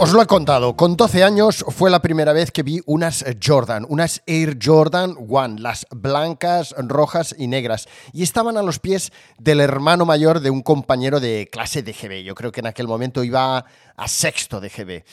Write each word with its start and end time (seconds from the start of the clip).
Os 0.00 0.12
lo 0.12 0.22
he 0.22 0.26
contado, 0.26 0.76
con 0.76 0.96
12 0.96 1.24
años 1.24 1.64
fue 1.70 1.90
la 1.90 2.00
primera 2.00 2.32
vez 2.32 2.52
que 2.52 2.62
vi 2.62 2.80
unas 2.86 3.24
Jordan, 3.44 3.84
unas 3.88 4.22
Air 4.26 4.56
Jordan 4.62 5.16
One, 5.28 5.60
las 5.60 5.88
blancas, 5.90 6.72
rojas 6.78 7.34
y 7.36 7.48
negras, 7.48 7.88
y 8.12 8.22
estaban 8.22 8.56
a 8.56 8.62
los 8.62 8.78
pies 8.78 9.10
del 9.38 9.58
hermano 9.58 10.06
mayor 10.06 10.38
de 10.38 10.50
un 10.50 10.62
compañero 10.62 11.18
de 11.18 11.48
clase 11.50 11.82
de 11.82 11.92
GB. 11.92 12.22
Yo 12.22 12.36
creo 12.36 12.52
que 12.52 12.60
en 12.60 12.68
aquel 12.68 12.86
momento 12.86 13.24
iba 13.24 13.64
a 13.96 14.08
sexto 14.08 14.60
de 14.60 14.68
GB. 14.68 15.04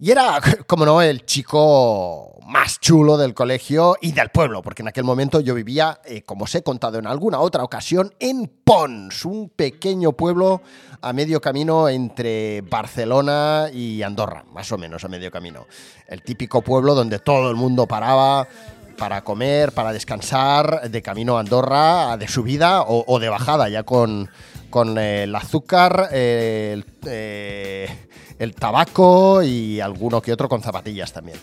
Y 0.00 0.12
era, 0.12 0.40
como 0.66 0.86
no, 0.86 1.02
el 1.02 1.26
chico 1.26 2.38
más 2.46 2.78
chulo 2.80 3.18
del 3.18 3.34
colegio 3.34 3.96
y 4.00 4.12
del 4.12 4.30
pueblo, 4.30 4.62
porque 4.62 4.82
en 4.82 4.88
aquel 4.88 5.04
momento 5.04 5.40
yo 5.40 5.54
vivía, 5.54 6.00
eh, 6.04 6.22
como 6.22 6.44
os 6.44 6.54
he 6.54 6.62
contado 6.62 6.98
en 6.98 7.06
alguna 7.06 7.40
otra 7.40 7.62
ocasión, 7.62 8.14
en 8.20 8.46
Pons, 8.64 9.24
un 9.24 9.50
pequeño 9.50 10.12
pueblo 10.12 10.62
a 11.02 11.12
medio 11.12 11.40
camino 11.40 11.88
entre 11.88 12.62
Barcelona 12.62 13.66
y 13.72 14.02
Andorra, 14.02 14.44
más 14.52 14.70
o 14.72 14.78
menos 14.78 15.04
a 15.04 15.08
medio 15.08 15.30
camino. 15.30 15.66
El 16.06 16.22
típico 16.22 16.62
pueblo 16.62 16.94
donde 16.94 17.18
todo 17.18 17.50
el 17.50 17.56
mundo 17.56 17.86
paraba 17.86 18.48
para 18.96 19.22
comer, 19.22 19.72
para 19.72 19.92
descansar, 19.92 20.90
de 20.90 21.02
camino 21.02 21.36
a 21.36 21.40
Andorra, 21.40 22.16
de 22.16 22.28
subida 22.28 22.82
o, 22.86 23.18
de 23.18 23.28
bajada, 23.28 23.68
ya 23.68 23.82
con, 23.82 24.30
con 24.70 24.96
el 24.96 25.34
azúcar, 25.34 26.08
el... 26.12 26.86
Eh, 27.04 28.08
el 28.38 28.54
tabaco 28.54 29.42
y 29.42 29.80
alguno 29.80 30.20
que 30.20 30.32
otro 30.32 30.48
con 30.48 30.62
zapatillas 30.62 31.12
también. 31.12 31.38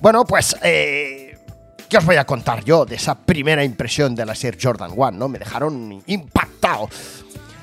Bueno, 0.00 0.24
pues, 0.24 0.56
eh, 0.62 1.38
¿qué 1.88 1.98
os 1.98 2.04
voy 2.04 2.16
a 2.16 2.26
contar 2.26 2.64
yo 2.64 2.84
de 2.84 2.96
esa 2.96 3.14
primera 3.14 3.64
impresión 3.64 4.14
de 4.14 4.26
la 4.26 4.34
Air 4.34 4.58
Jordan 4.60 4.92
1? 4.94 5.10
¿no? 5.12 5.28
Me 5.28 5.38
dejaron 5.38 6.02
impactado. 6.06 6.88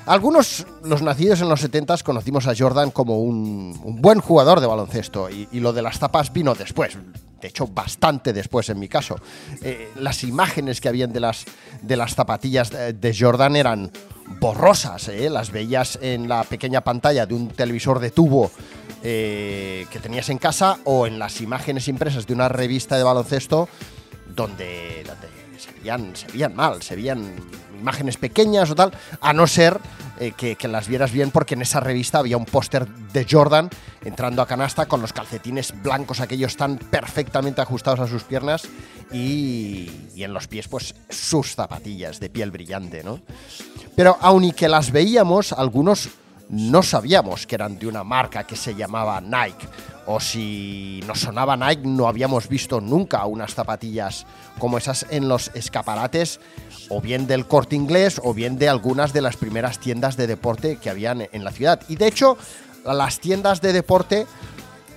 Algunos, 0.06 0.66
los 0.82 1.00
nacidos 1.00 1.40
en 1.40 1.48
los 1.48 1.60
70 1.60 1.96
conocimos 1.98 2.46
a 2.46 2.54
Jordan 2.56 2.90
como 2.90 3.20
un, 3.20 4.02
buen 4.02 4.20
jugador 4.20 4.60
de 4.60 4.66
baloncesto 4.66 5.30
y, 5.30 5.48
lo 5.60 5.72
de 5.72 5.80
las 5.80 5.98
zapas 5.98 6.30
vino 6.30 6.54
después, 6.54 6.98
de 7.40 7.48
hecho 7.48 7.66
bastante 7.66 8.34
después 8.34 8.68
en 8.68 8.78
mi 8.78 8.88
caso. 8.88 9.16
Eh, 9.62 9.90
las 9.96 10.22
imágenes 10.22 10.82
que 10.82 10.90
habían 10.90 11.10
de 11.14 11.20
las, 11.20 11.46
de 11.80 11.96
las 11.96 12.14
zapatillas 12.14 12.70
de 12.70 13.16
Jordan 13.18 13.56
eran 13.56 13.90
borrosas, 14.26 15.08
¿eh? 15.08 15.30
las 15.30 15.50
veías 15.50 15.98
en 16.02 16.28
la 16.28 16.44
pequeña 16.44 16.82
pantalla 16.82 17.26
de 17.26 17.34
un 17.34 17.48
televisor 17.48 18.00
de 18.00 18.10
tubo 18.10 18.50
eh, 19.02 19.86
que 19.90 19.98
tenías 19.98 20.28
en 20.30 20.38
casa 20.38 20.78
o 20.84 21.06
en 21.06 21.18
las 21.18 21.40
imágenes 21.40 21.88
impresas 21.88 22.26
de 22.26 22.34
una 22.34 22.48
revista 22.48 22.96
de 22.96 23.02
baloncesto 23.02 23.68
donde, 24.34 25.04
se, 25.58 25.72
veían, 25.72 26.16
se, 26.16 26.26
veían, 26.28 26.54
mal, 26.54 26.82
se 26.82 26.96
veían 26.96 27.34
imágenes 27.78 28.16
pequeñas 28.16 28.70
o 28.70 28.74
tal, 28.74 28.92
a 29.20 29.32
no 29.32 29.46
ser 29.46 29.78
eh, 30.18 30.32
que, 30.32 30.56
las 30.68 30.88
vieras 30.88 31.12
bien 31.12 31.30
porque 31.30 31.54
en 31.54 31.62
esa 31.62 31.80
revista 31.80 32.18
había 32.18 32.36
un 32.36 32.46
póster 32.46 32.86
de 32.88 33.26
Jordan 33.28 33.68
entrando 34.04 34.40
a 34.40 34.46
canasta 34.46 34.86
con 34.86 35.02
los 35.02 35.12
calcetines 35.12 35.74
blancos, 35.82 36.20
aquellos 36.20 36.56
tan 36.56 36.78
perfectamente 36.78 37.60
ajustados 37.60 38.00
a 38.00 38.06
sus 38.06 38.24
piernas 38.24 38.62
y, 39.12 39.90
y 40.14 40.22
en 40.22 40.32
los 40.32 40.48
pies 40.48 40.68
pues 40.68 40.94
sus 41.10 41.54
zapatillas 41.54 42.20
de 42.20 42.30
piel 42.30 42.50
brillante, 42.50 43.04
¿no? 43.04 43.20
Pero 43.96 44.16
aun 44.20 44.44
y 44.44 44.52
que 44.52 44.68
las 44.68 44.90
veíamos, 44.90 45.52
algunos 45.52 46.10
no 46.48 46.82
sabíamos 46.82 47.46
que 47.46 47.54
eran 47.54 47.78
de 47.78 47.86
una 47.86 48.04
marca 48.04 48.44
que 48.44 48.56
se 48.56 48.74
llamaba 48.74 49.20
Nike. 49.20 49.68
O 50.06 50.20
si 50.20 51.00
nos 51.06 51.20
sonaba 51.20 51.56
Nike, 51.56 51.86
no 51.86 52.06
habíamos 52.06 52.48
visto 52.48 52.80
nunca 52.80 53.24
unas 53.24 53.54
zapatillas 53.54 54.26
como 54.58 54.76
esas 54.76 55.06
en 55.10 55.28
los 55.28 55.50
escaparates, 55.54 56.40
o 56.90 57.00
bien 57.00 57.26
del 57.26 57.46
corte 57.46 57.76
inglés, 57.76 58.20
o 58.22 58.34
bien 58.34 58.58
de 58.58 58.68
algunas 58.68 59.12
de 59.12 59.22
las 59.22 59.36
primeras 59.36 59.78
tiendas 59.78 60.16
de 60.16 60.26
deporte 60.26 60.76
que 60.76 60.90
habían 60.90 61.26
en 61.32 61.44
la 61.44 61.52
ciudad. 61.52 61.80
Y 61.88 61.96
de 61.96 62.08
hecho, 62.08 62.36
las 62.84 63.18
tiendas 63.18 63.62
de 63.62 63.72
deporte 63.72 64.26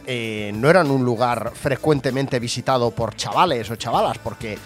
eh, 0.05 0.51
no 0.53 0.69
eran 0.69 0.91
un 0.91 1.05
lugar 1.05 1.53
frecuentemente 1.55 2.39
visitado 2.39 2.91
por 2.91 3.15
chavales 3.15 3.69
o 3.71 3.75
chavalas, 3.75 4.17
porque 4.17 4.57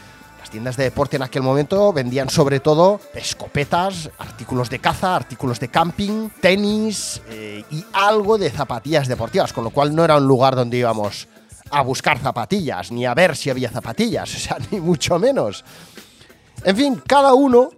tiendas 0.50 0.78
de 0.78 0.86
deporte 0.86 1.16
en 1.16 1.24
aquel 1.24 1.44
momento 1.44 1.94
vendían 1.94 2.30
sobre 2.30 2.60
todo 2.60 3.00
escopetas, 3.14 4.10
artículos 4.18 4.70
de 4.70 4.80
caza, 4.80 5.16
artículos 5.16 5.60
de 5.60 5.70
camping, 5.70 6.30
tenis 6.42 7.22
eh, 7.30 7.64
y 7.70 7.86
algo 7.94 8.38
de 8.38 8.50
zapatillas 8.50 9.08
deportivas, 9.08 9.54
con 9.54 9.64
lo 9.64 9.70
cual 9.70 9.96
no 9.96 10.04
era 10.04 10.18
un 10.18 10.28
lugar 10.28 10.56
donde 10.56 10.78
íbamos 10.78 11.28
a 11.70 11.82
buscar 11.82 12.20
zapatillas, 12.20 12.92
ni 12.92 13.06
a 13.06 13.14
ver 13.14 13.36
si 13.36 13.50
había 13.50 13.70
zapatillas, 13.70 14.34
o 14.36 14.40
sea, 14.40 14.58
ni 14.72 14.80
mucho 14.80 15.20
menos. 15.20 15.64
En 16.64 16.76
fin, 16.76 17.02
cada 17.08 17.34
uno 17.34 17.70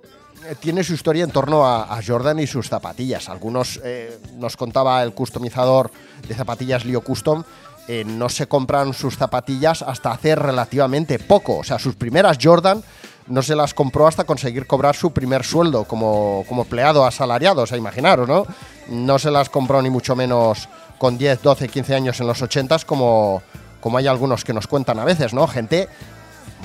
eh, 0.45 0.55
tiene 0.59 0.83
su 0.83 0.93
historia 0.93 1.23
en 1.23 1.31
torno 1.31 1.65
a, 1.65 1.99
Jordan 2.05 2.39
y 2.39 2.47
sus 2.47 2.67
zapatillas. 2.67 3.29
Algunos 3.29 3.79
eh, 3.83 4.19
nos 4.37 4.57
contaba 4.57 5.01
el 5.03 5.13
customizador 5.13 5.89
de 6.27 6.35
zapatillas 6.35 6.83
Leo 6.83 7.01
Custom 7.01 7.43
eh, 7.87 8.03
no 8.05 8.29
se 8.29 8.47
compran 8.47 8.93
sus 8.93 9.17
zapatillas 9.17 9.81
hasta 9.81 10.11
hace 10.11 10.35
relativamente 10.35 11.19
poco. 11.19 11.57
O 11.57 11.63
sea, 11.63 11.79
sus 11.79 11.95
primeras 11.95 12.37
Jordan 12.41 12.83
no 13.27 13.41
se 13.41 13.55
las 13.55 13.73
compró 13.73 14.07
hasta 14.07 14.23
conseguir 14.23 14.67
cobrar 14.67 14.95
su 14.95 15.11
primer 15.11 15.43
sueldo 15.43 15.85
como, 15.85 16.45
como 16.47 16.63
empleado 16.63 17.05
asalariado, 17.05 17.63
o 17.63 17.67
sea, 17.67 17.77
imaginaros, 17.77 18.27
¿no? 18.27 18.45
No 18.89 19.19
se 19.19 19.31
las 19.31 19.49
compró 19.49 19.81
ni 19.81 19.89
mucho 19.89 20.15
menos 20.15 20.67
con 20.97 21.17
10, 21.17 21.41
12, 21.41 21.67
15 21.67 21.95
años 21.95 22.19
en 22.19 22.27
los 22.27 22.41
80 22.41 22.79
como, 22.85 23.41
como 23.81 23.97
hay 23.97 24.07
algunos 24.07 24.43
que 24.43 24.53
nos 24.53 24.67
cuentan 24.67 24.99
a 24.99 25.05
veces, 25.05 25.33
¿no? 25.33 25.47
Gente 25.47 25.87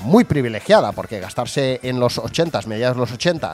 muy 0.03 0.23
privilegiada, 0.23 0.91
porque 0.91 1.19
gastarse 1.19 1.79
en 1.83 1.99
los 1.99 2.17
80, 2.17 2.61
mediados 2.67 2.95
de 2.95 3.01
los 3.01 3.11
80, 3.11 3.53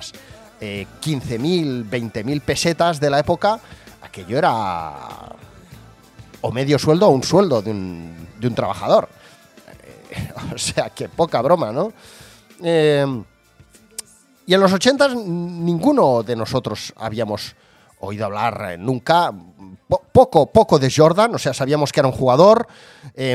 eh, 0.62 0.86
15.000, 1.02 1.90
20.000 1.90 2.42
pesetas 2.42 3.00
de 3.00 3.10
la 3.10 3.20
época, 3.20 3.60
aquello 4.04 4.38
era 4.38 4.94
o 6.46 6.52
medio 6.52 6.78
sueldo 6.78 7.08
o 7.08 7.10
un 7.10 7.24
sueldo 7.24 7.62
de 7.62 7.72
un, 7.72 8.14
de 8.40 8.48
un 8.48 8.54
trabajador. 8.54 9.10
Eh, 10.12 10.30
o 10.54 10.58
sea, 10.58 10.92
que 10.92 11.10
poca 11.10 11.42
broma, 11.42 11.72
¿no? 11.72 11.92
Eh, 12.62 13.06
y 14.46 14.54
en 14.54 14.60
los 14.60 14.72
80 14.72 15.16
ninguno 15.16 16.22
de 16.22 16.36
nosotros 16.36 16.94
habíamos 16.98 17.56
oído 18.00 18.26
hablar 18.26 18.74
eh, 18.74 18.78
nunca, 18.78 19.34
poco, 20.12 20.46
poco 20.46 20.78
de 20.78 20.92
Jordan, 20.96 21.34
o 21.34 21.40
sea, 21.40 21.52
sabíamos 21.52 21.92
que 21.92 22.00
era 22.00 22.10
un 22.10 22.14
jugador 22.14 22.68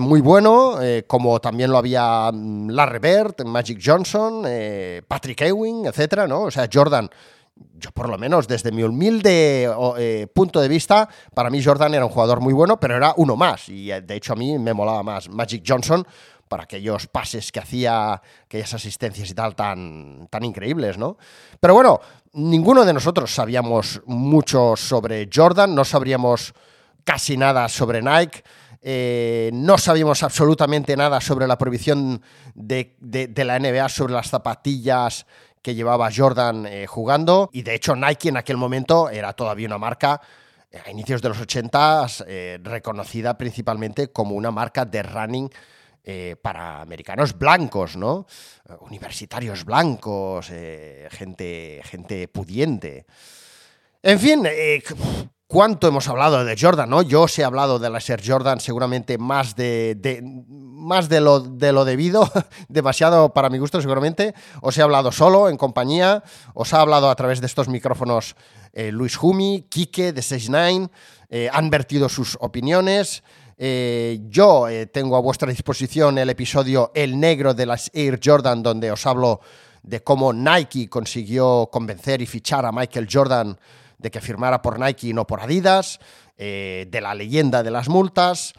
muy 0.01 0.21
bueno, 0.21 0.79
como 1.07 1.41
también 1.41 1.71
lo 1.71 1.79
había 1.79 2.31
mm, 2.33 2.71
Larry 2.71 2.99
Bird, 2.99 3.45
Magic 3.45 3.81
Johnson, 3.85 4.45
Patrick 5.09 5.41
Ewing, 5.41 5.87
etcétera, 5.87 6.29
¿no? 6.29 6.43
O 6.43 6.51
sea, 6.51 6.69
Jordan 6.73 7.11
yo 7.79 7.91
por 7.93 8.09
lo 8.09 8.19
menos 8.19 8.47
desde 8.47 8.73
mi 8.73 8.83
humilde 8.83 9.71
eh, 9.99 10.27
punto 10.33 10.61
de 10.61 10.69
vista, 10.69 11.09
para 11.35 11.51
mí 11.51 11.63
Jordan 11.63 11.95
era 11.95 12.05
un 12.05 12.13
jugador 12.13 12.41
muy 12.41 12.53
bueno, 12.53 12.79
pero 12.79 12.97
era 12.97 13.15
uno 13.17 13.37
más. 13.37 13.69
Y 13.69 13.91
eh, 13.91 14.01
de 14.01 14.17
hecho 14.17 14.35
a 14.35 14.37
mí 14.37 14.59
me 14.59 14.75
molaba 14.75 15.03
más 15.03 15.29
Magic 15.29 15.63
Johnson 15.67 16.07
para 16.49 16.65
aquellos 16.65 17.07
pases 17.07 17.53
que 17.53 17.61
hacía, 17.61 18.21
aquellas 18.45 18.75
asistencias 18.75 19.31
y 19.31 19.35
tal 19.35 19.55
tan, 19.55 20.27
tan 20.29 20.45
increíbles, 20.45 20.99
¿no? 20.99 21.17
Pero 21.61 21.75
bueno, 21.75 22.01
ninguno 22.33 22.85
de 22.85 22.93
nosotros 22.93 23.33
sabíamos 23.33 24.03
mucho 24.07 24.75
sobre 24.77 25.29
Jordan, 25.33 25.75
no 25.75 25.85
sabríamos 25.85 26.53
casi 27.05 27.37
nada 27.37 27.69
sobre 27.69 28.03
Nike. 28.03 28.43
Eh, 28.83 29.51
no 29.53 29.77
sabíamos 29.77 30.23
absolutamente 30.23 30.97
nada 30.97 31.21
sobre 31.21 31.47
la 31.47 31.59
prohibición 31.59 32.23
de, 32.55 32.97
de 32.99 33.45
la 33.45 33.59
NBA 33.59 33.89
sobre 33.91 34.15
las 34.15 34.31
zapatillas 34.31 35.27
que 35.63 35.75
llevaba 35.75 36.11
Jordan 36.15 36.67
eh, 36.67 36.87
jugando 36.87 37.51
y 37.53 37.63
de 37.63 37.75
hecho 37.75 37.95
Nike 37.95 38.29
en 38.29 38.37
aquel 38.37 38.57
momento 38.57 39.11
era 39.11 39.33
todavía 39.33 39.67
una 39.67 39.79
marca 39.79 40.21
eh, 40.71 40.81
a 40.85 40.91
inicios 40.91 41.23
de 41.23 41.29
los 41.29 41.41
80 41.41 42.07
eh, 42.27 42.59
reconocida 42.63 43.37
principalmente 43.37 44.09
como 44.09 44.35
una 44.35 44.51
marca 44.51 44.85
de 44.85 45.03
running 45.03 45.51
para 46.43 46.81
americanos 46.81 47.39
blancos, 47.39 47.95
¿no? 47.95 48.27
Universitarios 48.81 49.65
blancos, 49.65 50.49
gente, 50.49 51.81
gente 51.85 52.27
pudiente. 52.27 53.07
En 54.03 54.19
fin, 54.19 54.43
cuánto 55.51 55.89
hemos 55.89 56.07
hablado 56.07 56.45
de 56.45 56.57
Jordan, 56.57 56.89
¿no? 56.89 57.03
Yo 57.03 57.23
os 57.23 57.37
he 57.37 57.43
hablado 57.43 57.81
de 57.81 57.91
la 57.91 58.01
Ser 58.01 58.23
Jordan 58.25 58.61
seguramente 58.61 59.19
más 59.19 59.57
de, 59.57 60.23
más 60.49 61.09
de 61.09 61.21
lo, 61.21 61.41
de 61.41 61.73
lo 61.73 61.85
debido, 61.85 62.31
demasiado 62.69 63.35
para 63.35 63.51
mi 63.51 63.59
gusto 63.59 63.81
seguramente. 63.81 64.33
Os 64.63 64.79
he 64.79 64.83
hablado 64.83 65.11
solo, 65.11 65.49
en 65.49 65.57
compañía, 65.57 66.23
os 66.55 66.73
ha 66.73 66.81
hablado 66.81 67.11
a 67.11 67.17
través 67.17 67.41
de 67.41 67.49
estos 67.49 67.69
micrófonos 67.69 68.37
eh, 68.73 68.93
Luis 68.93 69.17
Jumi, 69.17 69.67
Quique 69.69 70.13
de 70.13 70.23
69, 70.23 70.89
eh, 71.29 71.51
han 71.53 71.69
vertido 71.69 72.09
sus 72.09 72.39
opiniones. 72.41 73.25
Eh, 73.59 74.21
yo 74.29 74.69
eh, 74.69 74.87
tengo 74.87 75.17
a 75.17 75.21
vuestra 75.21 75.51
disposición 75.51 76.17
el 76.17 76.31
episodio 76.31 76.93
El 76.95 77.19
negro 77.19 77.55
de 77.55 77.67
las 77.67 77.91
Air 77.93 78.21
Jordan, 78.25 78.63
donde 78.63 78.93
os 78.93 79.05
hablo 79.05 79.41
de 79.83 80.01
cómo 80.05 80.33
Nike 80.33 80.89
consiguió 80.89 81.69
convencer 81.73 82.23
y 82.23 82.27
fichar 82.27 82.65
a 82.65 82.71
Michael 82.71 83.09
Jordan 83.11 83.59
de 84.01 84.11
que 84.11 84.21
firmara 84.21 84.63
por 84.63 84.79
Nike 84.79 85.09
y 85.09 85.13
no 85.13 85.27
por 85.27 85.41
Adidas, 85.41 86.01
eh, 86.37 86.87
de 86.91 87.01
la 87.01 87.15
leyenda 87.15 87.63
de 87.63 87.71
las 87.71 87.89
multas. 87.89 88.53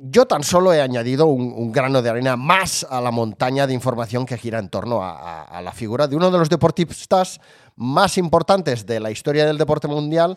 yo 0.00 0.26
tan 0.26 0.42
solo 0.42 0.72
he 0.72 0.80
añadido 0.80 1.26
un, 1.26 1.70
grano 1.70 2.02
de 2.02 2.10
arena 2.10 2.34
más 2.34 2.84
a 2.90 3.00
la 3.00 3.12
montaña 3.12 3.66
de 3.66 3.74
información 3.74 4.26
que 4.26 4.36
gira 4.36 4.58
en 4.58 4.68
torno 4.68 5.00
a 5.04 5.60
la 5.62 5.70
figura 5.70 6.08
de 6.08 6.16
uno 6.16 6.32
de 6.32 6.38
los 6.38 6.48
deportistas 6.48 7.40
más 7.76 8.18
importantes 8.18 8.86
de 8.86 8.98
la 8.98 9.12
historia 9.12 9.46
del 9.46 9.58
deporte 9.58 9.86
mundial 9.86 10.36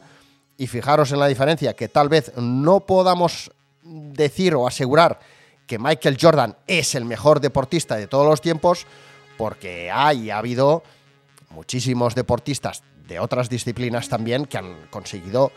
y 0.57 0.68
fijaros 0.68 1.12
en 1.12 1.19
la 1.19 1.27
diferencia, 1.27 1.75
que 1.75 1.89
tal 1.89 2.09
vez 2.09 2.31
no 2.38 2.81
podamos 2.81 3.51
decir 3.83 4.56
o 4.56 4.68
asegurar 4.68 5.19
que 5.68 5.80
Michael 5.80 6.18
Jordan 6.19 6.56
es 6.68 6.95
el 6.95 7.06
mejor 7.06 7.39
deportista 7.39 7.95
de 7.95 8.07
todos 8.07 8.27
los 8.27 8.41
tiempos, 8.41 8.86
porque 9.38 9.91
hay, 9.91 10.30
ha 10.30 10.38
habido 10.38 10.83
muchísimos 11.56 12.13
deportistas 12.13 12.84
de 13.07 13.19
otras 13.19 13.50
disciplinas 13.50 14.10
también 14.10 14.46
que 14.46 14.57
han 14.57 14.75
conseguido 14.90 15.52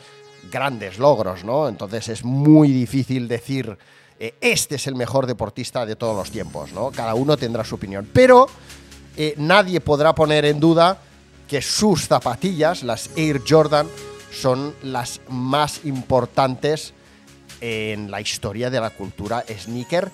grandes 0.50 0.98
logros, 0.98 1.44
¿no? 1.44 1.68
Entonces 1.68 2.08
es 2.08 2.24
muy 2.24 2.70
difícil 2.70 3.26
decir 3.28 3.76
eh, 4.20 4.34
este 4.40 4.76
es 4.76 4.86
el 4.86 4.94
mejor 4.94 5.26
deportista 5.26 5.84
de 5.84 5.96
todos 5.96 6.16
los 6.16 6.30
tiempos, 6.30 6.72
¿no? 6.72 6.90
Cada 6.90 7.14
uno 7.14 7.36
tendrá 7.36 7.64
su 7.64 7.74
opinión, 7.74 8.08
pero 8.12 8.46
eh, 9.16 9.34
nadie 9.36 9.80
podrá 9.80 10.14
poner 10.14 10.44
en 10.44 10.60
duda 10.60 10.98
que 11.48 11.60
sus 11.60 12.06
zapatillas, 12.06 12.82
las 12.82 13.10
Air 13.16 13.42
Jordan, 13.46 13.88
son 14.30 14.74
las 14.82 15.20
más 15.28 15.84
importantes 15.84 16.92
en 17.60 18.10
la 18.10 18.20
historia 18.20 18.70
de 18.70 18.80
la 18.80 18.90
cultura 18.90 19.44
sneaker 19.48 20.10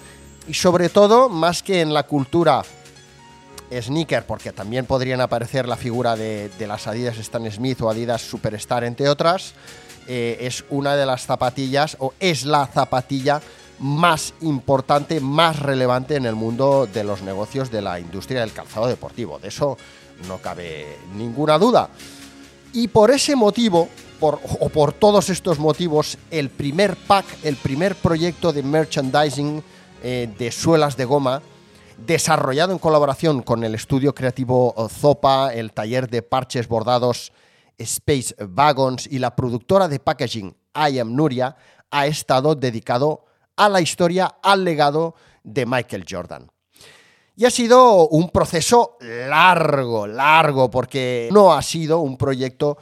y 0.47 0.55
sobre 0.55 0.89
todo 0.89 1.29
más 1.29 1.63
que 1.63 1.81
en 1.81 1.93
la 1.93 2.05
cultura 2.05 2.63
sneaker, 3.83 4.27
porque 4.27 4.53
también 4.53 4.87
podrían 4.87 5.21
aparecer 5.21 5.69
la 5.69 5.77
figura 5.77 6.17
de, 6.17 6.51
las 6.67 6.87
Adidas 6.87 7.19
Stan 7.19 7.51
Smith 7.51 7.81
o 7.83 7.91
Adidas 7.91 8.23
Superstar, 8.23 8.85
entre 8.85 9.09
otras, 9.09 9.55
eh, 10.07 10.39
es 10.41 10.65
una 10.71 10.97
de 10.97 11.07
las 11.07 11.27
zapatillas 11.27 11.97
o 11.99 12.13
es 12.21 12.45
la 12.45 12.67
zapatilla 12.67 13.41
más 13.79 14.35
importante, 14.41 15.21
más 15.21 15.59
relevante 15.59 16.17
en 16.17 16.27
el 16.27 16.35
mundo 16.35 16.89
de 16.93 17.05
los 17.05 17.23
negocios 17.23 17.71
de 17.71 17.83
la 17.83 17.99
industria 17.99 18.41
del 18.41 18.53
calzado 18.53 18.87
deportivo. 18.87 19.39
De 19.39 19.49
eso 19.49 19.77
no 20.29 20.39
cabe 20.39 20.97
ninguna 21.17 21.59
duda. 21.59 21.89
Y 22.73 22.89
por 22.89 23.11
ese 23.11 23.37
motivo, 23.37 23.89
o 24.21 24.69
por 24.69 24.93
todos 24.93 25.29
estos 25.29 25.59
motivos, 25.59 26.19
el 26.31 26.51
primer 26.51 26.97
pack, 26.97 27.27
el 27.43 27.57
primer 27.57 27.95
proyecto 27.95 28.53
de 28.53 28.63
merchandising 28.63 29.63
eh, 30.03 30.29
de 30.39 30.53
suelas 30.53 30.97
de 30.97 31.05
goma, 31.05 31.43
desarrollado 31.99 32.73
en 32.73 32.79
colaboración 32.79 33.43
con 33.43 33.65
el 33.65 33.75
estudio 33.75 34.15
creativo 34.15 34.75
Zopa, 34.89 35.53
el 35.55 35.73
taller 35.73 36.09
de 36.09 36.23
parches 36.23 36.69
bordados 36.69 37.33
Space 37.79 38.35
Wagons 38.55 39.07
y 39.07 39.19
la 39.19 39.35
productora 39.35 39.89
de 39.89 39.99
packaging 39.99 40.55
I 40.75 40.99
Am 40.99 41.15
Nuria, 41.15 41.57
ha 41.91 42.07
estado 42.07 42.55
dedicado 42.55 43.25
a 43.57 43.69
la 43.69 43.81
historia, 43.81 44.37
al 44.43 44.65
legado 44.65 45.15
de 45.43 45.67
Michael 45.67 46.05
Jordan. 46.09 46.51
Y 47.37 47.45
ha 47.45 47.51
sido 47.51 48.09
un 48.09 48.31
proceso 48.31 48.97
largo, 49.01 50.07
largo, 50.07 50.71
porque 50.71 51.29
no 51.33 51.53
ha 51.53 51.63
sido 51.63 51.99
un 51.99 52.17
proyecto 52.17 52.79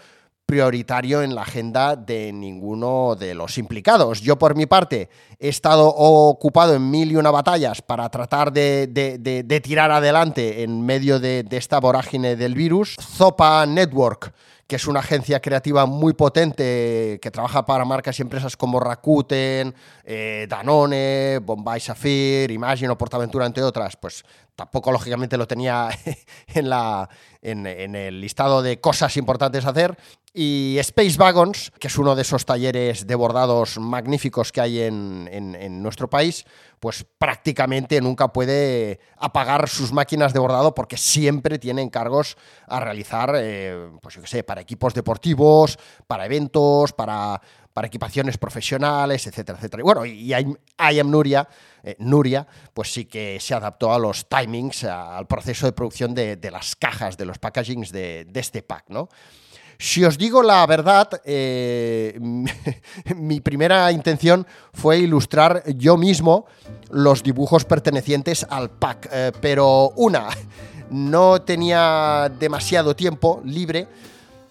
prioritario 0.47 1.23
en 1.23 1.35
la 1.35 1.43
agenda 1.43 1.97
de 1.97 2.33
ninguno 2.33 3.17
de 3.17 3.35
los 3.35 3.59
implicados. 3.59 4.21
Yo, 4.21 4.39
por 4.39 4.55
mi 4.55 4.67
parte, 4.67 5.09
he 5.39 5.49
estado 5.49 5.89
ocupado 5.89 6.75
en 6.75 6.91
mil 6.91 7.11
y 7.11 7.17
una 7.17 7.31
batallas 7.31 7.83
para 7.83 8.09
tratar 8.11 8.53
de, 8.53 9.61
tirar 9.63 9.91
adelante 9.91 10.63
en 10.63 10.85
medio 10.85 11.21
de, 11.21 11.47
esta 11.51 11.81
vorágine 11.81 12.37
del 12.37 12.55
virus. 12.55 12.97
Zopa 13.01 13.65
Network 13.67 14.35
que 14.73 14.77
es 14.77 14.87
una 14.87 15.01
agencia 15.01 15.39
creativa 15.41 15.85
muy 15.85 16.15
potente 16.15 17.19
que 17.21 17.31
trabaja 17.31 17.67
para 17.67 17.85
marcas 17.85 18.19
y 18.19 18.23
empresas 18.23 18.57
como 18.57 18.81
Rakuten, 18.81 19.75
eh, 20.03 20.47
Danone, 20.49 21.41
Bombay 21.43 21.79
Safir, 21.79 22.51
Imagine 22.51 22.89
o 22.89 22.97
Portaventura, 22.97 23.45
entre 23.45 23.65
otras, 23.65 23.97
pues 23.97 24.25
tampoco 24.57 24.91
lógicamente 24.91 25.37
lo 25.37 25.47
tenía 25.47 25.91
en, 26.47 27.67
en, 27.67 27.97
el 27.97 28.21
listado 28.21 28.63
de 28.63 28.81
cosas 28.81 29.17
importantes 29.19 29.67
a 29.67 29.71
hacer. 29.71 29.95
Y 30.35 30.77
Space 30.79 31.19
Wagons, 31.19 31.71
que 31.79 31.89
es 31.89 31.99
uno 31.99 32.15
de 32.15 32.23
esos 32.23 32.47
talleres 32.47 33.07
de 33.07 33.15
bordados 33.15 33.79
magníficos 33.79 34.51
que 34.51 34.63
hay 34.63 34.81
en, 34.81 35.29
en 35.31 35.83
nuestro 35.83 36.09
país, 36.09 36.47
pues 36.83 37.07
prácticamente 37.17 38.01
nunca 38.01 38.33
puede 38.33 38.99
apagar 39.17 39.69
sus 39.69 39.93
máquinas 39.93 40.33
de 40.33 40.41
bordado 40.41 40.75
porque 40.75 40.97
siempre 40.97 41.61
tiene 41.61 41.81
encargos 41.81 42.37
a 42.67 42.81
realizar, 42.81 43.35
eh, 43.37 43.89
pues 44.03 44.17
yo 44.17 44.21
qué 44.21 44.27
sé, 44.27 44.43
para 44.43 44.63
equipos 44.63 44.93
deportivos, 44.93 45.79
para 46.09 46.27
eventos, 46.27 46.93
para, 46.93 47.41
para 47.73 47.87
equipaciones 47.87 48.37
profesionales, 48.37 49.25
etcétera, 49.29 49.59
etcétera. 49.59 49.81
Y 49.81 49.85
bueno, 49.85 50.05
y 50.05 50.35
I, 50.35 50.57
Am 50.99 51.09
Nuria, 51.09 51.49
eh, 51.85 51.95
Nuria, 52.01 52.45
pues 52.75 52.93
sí 52.93 53.05
que 53.05 53.39
se 53.39 53.55
adaptó 53.55 53.93
a 53.93 53.99
los 54.01 54.29
timings, 54.29 54.83
al 54.83 55.29
proceso 55.29 55.67
de 55.67 55.73
producción 55.73 56.17
de, 56.17 56.51
las 56.51 56.75
cajas, 56.75 57.17
de 57.17 57.27
los 57.27 57.39
packagings 57.39 57.93
de, 57.93 58.25
de 58.25 58.41
este 58.41 58.63
pack, 58.63 58.87
¿no? 58.89 59.09
Si 59.83 60.05
os 60.05 60.17
digo 60.17 60.45
la 60.45 60.65
verdad, 60.65 61.09
eh, 61.25 62.17
mi 63.17 63.41
primera 63.41 63.91
intención 63.91 64.47
fue 64.73 64.99
ilustrar 64.99 65.65
yo 65.77 65.97
mismo 65.97 66.47
los 66.91 67.25
dibujos 67.25 67.65
pertenecientes 67.65 68.47
al 68.49 68.71
pack, 68.71 69.09
eh, 69.11 69.33
pero 69.41 69.91
una, 69.97 70.29
no 70.93 71.43
tenía 71.43 72.31
demasiado 72.39 72.95
tiempo 72.95 73.43
libre. 73.45 73.89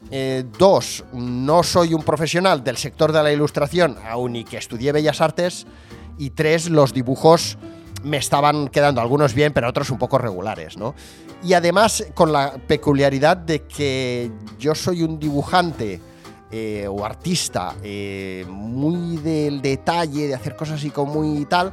Eh, 0.10 0.44
dos, 0.60 1.06
no 1.14 1.64
soy 1.64 1.94
un 1.94 2.04
profesional 2.04 2.62
del 2.62 2.76
sector 2.76 3.14
de 3.14 3.24
la 3.24 3.32
ilustración, 3.32 3.96
aun 4.06 4.36
y 4.36 4.44
que 4.44 4.58
estudié 4.58 4.92
Bellas 4.92 5.22
Artes. 5.22 5.66
Y 6.18 6.32
tres, 6.32 6.70
los 6.70 6.94
dibujos 6.94 7.58
me 8.04 8.18
estaban 8.18 8.68
quedando 8.68 9.02
algunos 9.02 9.34
bien, 9.34 9.54
pero 9.54 9.70
otros 9.70 9.90
un 9.90 9.98
poco 9.98 10.18
regulares, 10.18 10.78
¿no? 10.78 10.96
Y 11.44 11.54
además 11.54 12.06
con 12.14 12.32
la 12.32 12.54
peculiaridad 12.54 13.38
de 13.38 13.64
que 13.64 14.32
yo 14.60 14.76
soy 14.76 15.04
un 15.04 15.20
dibujante 15.20 16.00
eh, 16.52 16.88
o 16.90 17.06
artista 17.06 17.76
eh, 17.84 18.46
muy 18.48 19.18
del 19.18 19.62
detalle, 19.62 20.28
de 20.28 20.36
hacer 20.36 20.56
cosas 20.56 20.76
así 20.76 20.90
como 20.90 21.22
muy 21.22 21.46
tal, 21.46 21.72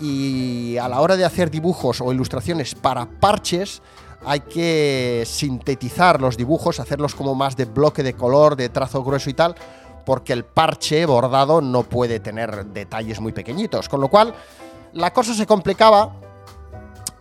y 0.00 0.76
a 0.78 0.88
la 0.88 1.00
hora 1.00 1.16
de 1.16 1.24
hacer 1.24 1.50
dibujos 1.50 2.00
o 2.00 2.12
ilustraciones 2.12 2.74
para 2.74 3.06
parches, 3.06 3.82
hay 4.26 4.40
que 4.40 5.24
sintetizar 5.26 6.20
los 6.20 6.36
dibujos, 6.36 6.80
hacerlos 6.80 7.14
como 7.14 7.34
más 7.34 7.56
de 7.56 7.66
bloque 7.66 8.02
de 8.02 8.14
color, 8.14 8.56
de 8.56 8.68
trazo 8.70 9.04
grueso 9.04 9.30
y 9.30 9.34
tal, 9.34 9.54
porque 10.04 10.32
el 10.32 10.44
parche 10.44 11.04
bordado 11.06 11.60
no 11.60 11.82
puede 11.82 12.20
tener 12.20 12.66
detalles 12.66 13.20
muy 13.20 13.32
pequeñitos. 13.32 13.88
Con 13.88 14.00
lo 14.00 14.08
cual, 14.08 14.34
la 14.94 15.12
cosa 15.12 15.34
se 15.34 15.46
complicaba 15.46 16.14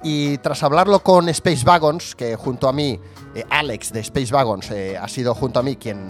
y 0.03 0.37
tras 0.39 0.61
hablarlo 0.63 0.99
con 0.99 1.29
Space 1.29 1.65
Wagons, 1.65 2.15
que 2.15 2.35
junto 2.35 2.67
a 2.67 2.73
mí, 2.73 2.99
eh, 3.35 3.45
Alex 3.49 3.91
de 3.91 4.01
Space 4.01 4.33
Wagons, 4.33 4.69
eh, 4.71 4.97
ha 4.97 5.07
sido 5.07 5.33
junto 5.33 5.59
a 5.59 5.63
mí 5.63 5.77
quien, 5.77 6.07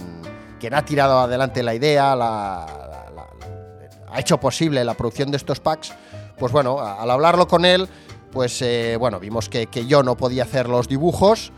quien 0.59 0.73
ha 0.73 0.83
tirado 0.83 1.19
adelante 1.19 1.63
la 1.63 1.75
idea, 1.75 2.13
ha 2.13 4.19
hecho 4.19 4.39
posible 4.39 4.83
la 4.83 4.93
producción 4.93 5.31
de 5.31 5.37
estos 5.37 5.59
packs, 5.59 5.93
pues 6.37 6.51
bueno, 6.51 6.79
al 6.79 7.09
hablarlo 7.09 7.47
con 7.47 7.65
él, 7.65 7.87
pues 8.31 8.61
eh, 8.61 8.97
bueno, 8.99 9.19
vimos 9.19 9.47
que, 9.47 9.67
yo 9.87 10.03
no 10.03 10.17
podía 10.17 10.43
hacer 10.43 10.67
los 10.67 10.87
dibujos 10.87 11.51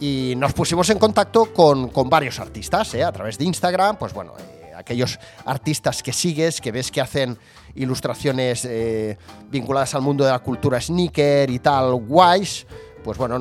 y 0.00 0.34
nos 0.36 0.52
pusimos 0.52 0.88
en 0.90 0.98
contacto 0.98 1.52
con, 1.52 1.88
con 1.88 2.10
varios 2.10 2.38
artistas 2.38 2.94
a 2.94 3.12
través 3.12 3.38
de 3.38 3.44
Instagram, 3.44 3.96
pues 3.96 4.12
bueno, 4.12 4.34
aquellos 4.76 5.18
artistas 5.44 6.02
que 6.02 6.12
sigues, 6.12 6.60
que 6.60 6.72
ves 6.72 6.90
que 6.90 7.00
hacen 7.00 7.38
ilustraciones 7.74 8.64
eh, 8.64 9.18
vinculadas 9.50 9.94
al 9.94 10.02
mundo 10.02 10.24
de 10.24 10.30
la 10.30 10.38
cultura 10.38 10.80
sneaker 10.80 11.50
y 11.50 11.58
tal, 11.58 11.94
guays, 11.94 12.66
pues 13.02 13.18
bueno, 13.18 13.38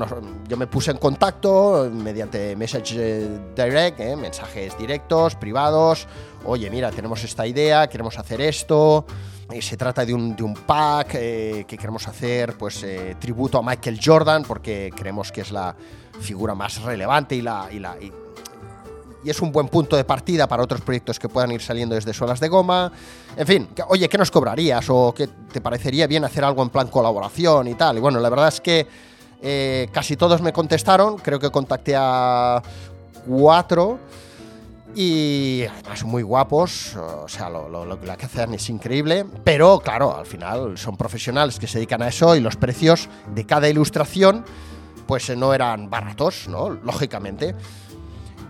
yo 0.47 0.57
me 0.57 0.67
puse 0.67 0.91
en 0.91 0.97
contacto 0.97 1.89
mediante 1.93 2.55
message 2.55 2.95
eh, 2.97 3.39
direct, 3.55 3.99
eh, 3.99 4.15
mensajes 4.15 4.77
directos, 4.77 5.35
privados. 5.35 6.07
Oye, 6.45 6.69
mira, 6.69 6.91
tenemos 6.91 7.23
esta 7.23 7.47
idea, 7.47 7.87
queremos 7.87 8.17
hacer 8.19 8.41
esto. 8.41 9.05
se 9.61 9.77
trata 9.77 10.05
de 10.05 10.13
un, 10.13 10.35
de 10.35 10.43
un 10.43 10.53
pack 10.53 11.11
que 11.11 11.77
queremos 11.79 12.05
hacer, 12.09 12.57
pues, 12.57 12.85
tributo 13.19 13.57
a 13.57 13.63
Michael 13.63 13.99
Jordan, 14.03 14.43
porque 14.43 14.91
creemos 14.93 15.31
que 15.31 15.41
es 15.41 15.51
la 15.51 15.73
figura 16.19 16.55
más 16.55 16.81
relevante 16.81 17.35
y 17.35 17.41
la, 17.41 17.69
y 17.71 17.77
y 17.77 18.22
es 19.29 19.41
un 19.41 19.51
buen 19.51 19.67
punto 19.67 19.95
de 19.95 20.03
partida 20.03 20.47
para 20.47 20.63
otros 20.63 20.81
proyectos 20.81 21.19
que 21.19 21.29
puedan 21.29 21.51
ir 21.51 21.61
saliendo 21.61 21.95
desde 21.95 22.13
suelas 22.13 22.39
de 22.39 22.47
goma. 22.49 22.91
En 23.35 23.47
fin, 23.47 23.69
oye, 23.87 24.09
¿qué 24.09 24.17
nos 24.17 24.31
cobrarías? 24.31 24.85
¿O 24.89 25.13
qué 25.13 25.27
te 25.27 25.61
parecería 25.61 26.07
bien 26.07 26.23
hacer 26.25 26.43
algo 26.43 26.61
en 26.63 26.69
plan 26.69 26.87
colaboración 26.87 27.67
y 27.67 27.75
tal? 27.75 27.97
Y 27.97 27.99
bueno, 27.99 28.19
la 28.19 28.29
verdad 28.29 28.49
es 28.49 28.61
que 28.61 28.87
eh, 29.41 29.89
casi 29.91 30.15
todos 30.15 30.41
me 30.41 30.53
contestaron, 30.53 31.17
creo 31.17 31.39
que 31.39 31.49
contacté 31.49 31.95
a 31.97 32.61
cuatro. 33.27 33.99
y 34.95 35.63
además 35.63 36.03
muy 36.03 36.21
guapos, 36.21 36.95
o 36.95 37.27
sea, 37.27 37.49
lo, 37.49 37.67
lo, 37.67 37.99
que 37.99 38.11
hacen 38.11 38.53
es 38.53 38.69
increíble, 38.69 39.25
pero 39.43 39.79
claro, 39.79 40.15
al 40.15 40.27
final 40.27 40.77
son 40.77 40.95
profesionales 40.97 41.57
que 41.57 41.65
se 41.65 41.79
dedican 41.79 42.03
a 42.03 42.09
eso 42.09 42.35
y 42.35 42.41
los 42.41 42.57
precios 42.57 43.09
de 43.33 43.43
cada 43.43 43.67
ilustración 43.67 44.45
pues 45.07 45.29
eh, 45.29 45.35
no 45.35 45.53
eran 45.53 45.89
baratos, 45.89 46.47
¿no? 46.47 46.69
Lógicamente. 46.69 47.55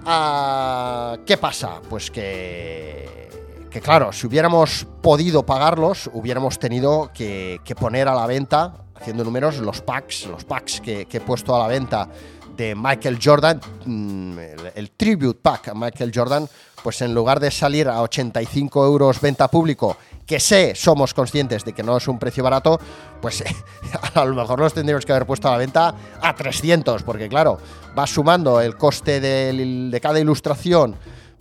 Ah, 0.05 1.17
¿Qué 1.25 1.37
pasa? 1.37 1.81
Pues 1.89 2.11
que, 2.11 3.29
que 3.69 3.81
claro, 3.81 4.11
si 4.11 4.27
hubiéramos 4.27 4.85
podido 5.01 5.45
pagarlos, 5.45 6.09
hubiéramos 6.13 6.59
tenido 6.59 7.11
que, 7.13 7.59
poner 7.79 8.07
a 8.07 8.15
la 8.15 8.27
venta, 8.27 8.73
haciendo 8.95 9.23
números, 9.23 9.59
los 9.59 9.81
packs, 9.81 10.27
los 10.27 10.43
packs 10.45 10.81
que 10.81 11.07
he 11.09 11.21
puesto 11.21 11.55
a 11.55 11.59
la 11.59 11.67
venta 11.67 12.09
de 12.55 12.75
Michael 12.75 13.19
Jordan, 13.21 13.59
mm, 13.85 14.37
el, 14.75 14.91
tribute 14.91 15.39
pack 15.41 15.69
a 15.69 15.73
Michael 15.73 16.11
Jordan, 16.13 16.47
pues 16.83 17.01
en 17.01 17.13
lugar 17.13 17.39
de 17.39 17.49
salir 17.49 17.87
a 17.87 18.01
85 18.01 18.85
euros 18.85 19.21
venta 19.21 19.47
público, 19.47 19.97
que 20.25 20.39
sé, 20.39 20.75
somos 20.75 21.13
conscientes 21.13 21.63
de 21.63 21.73
que 21.73 21.81
no 21.81 21.97
es 21.97 22.07
un 22.07 22.19
precio 22.19 22.43
barato, 22.43 22.79
pues 23.21 23.43
a 24.13 24.25
lo 24.25 24.35
mejor 24.35 24.59
los 24.59 24.73
tendríamos 24.73 25.05
que 25.05 25.13
haber 25.13 25.25
puesto 25.25 25.47
a 25.47 25.51
la 25.51 25.57
venta 25.57 25.95
a 26.21 26.35
300, 26.35 27.03
porque 27.03 27.29
claro, 27.29 27.57
va 27.97 28.05
sumando 28.05 28.61
el 28.61 28.75
coste 28.75 29.19
de 29.19 29.99
cada 30.01 30.19
ilustración, 30.19 30.95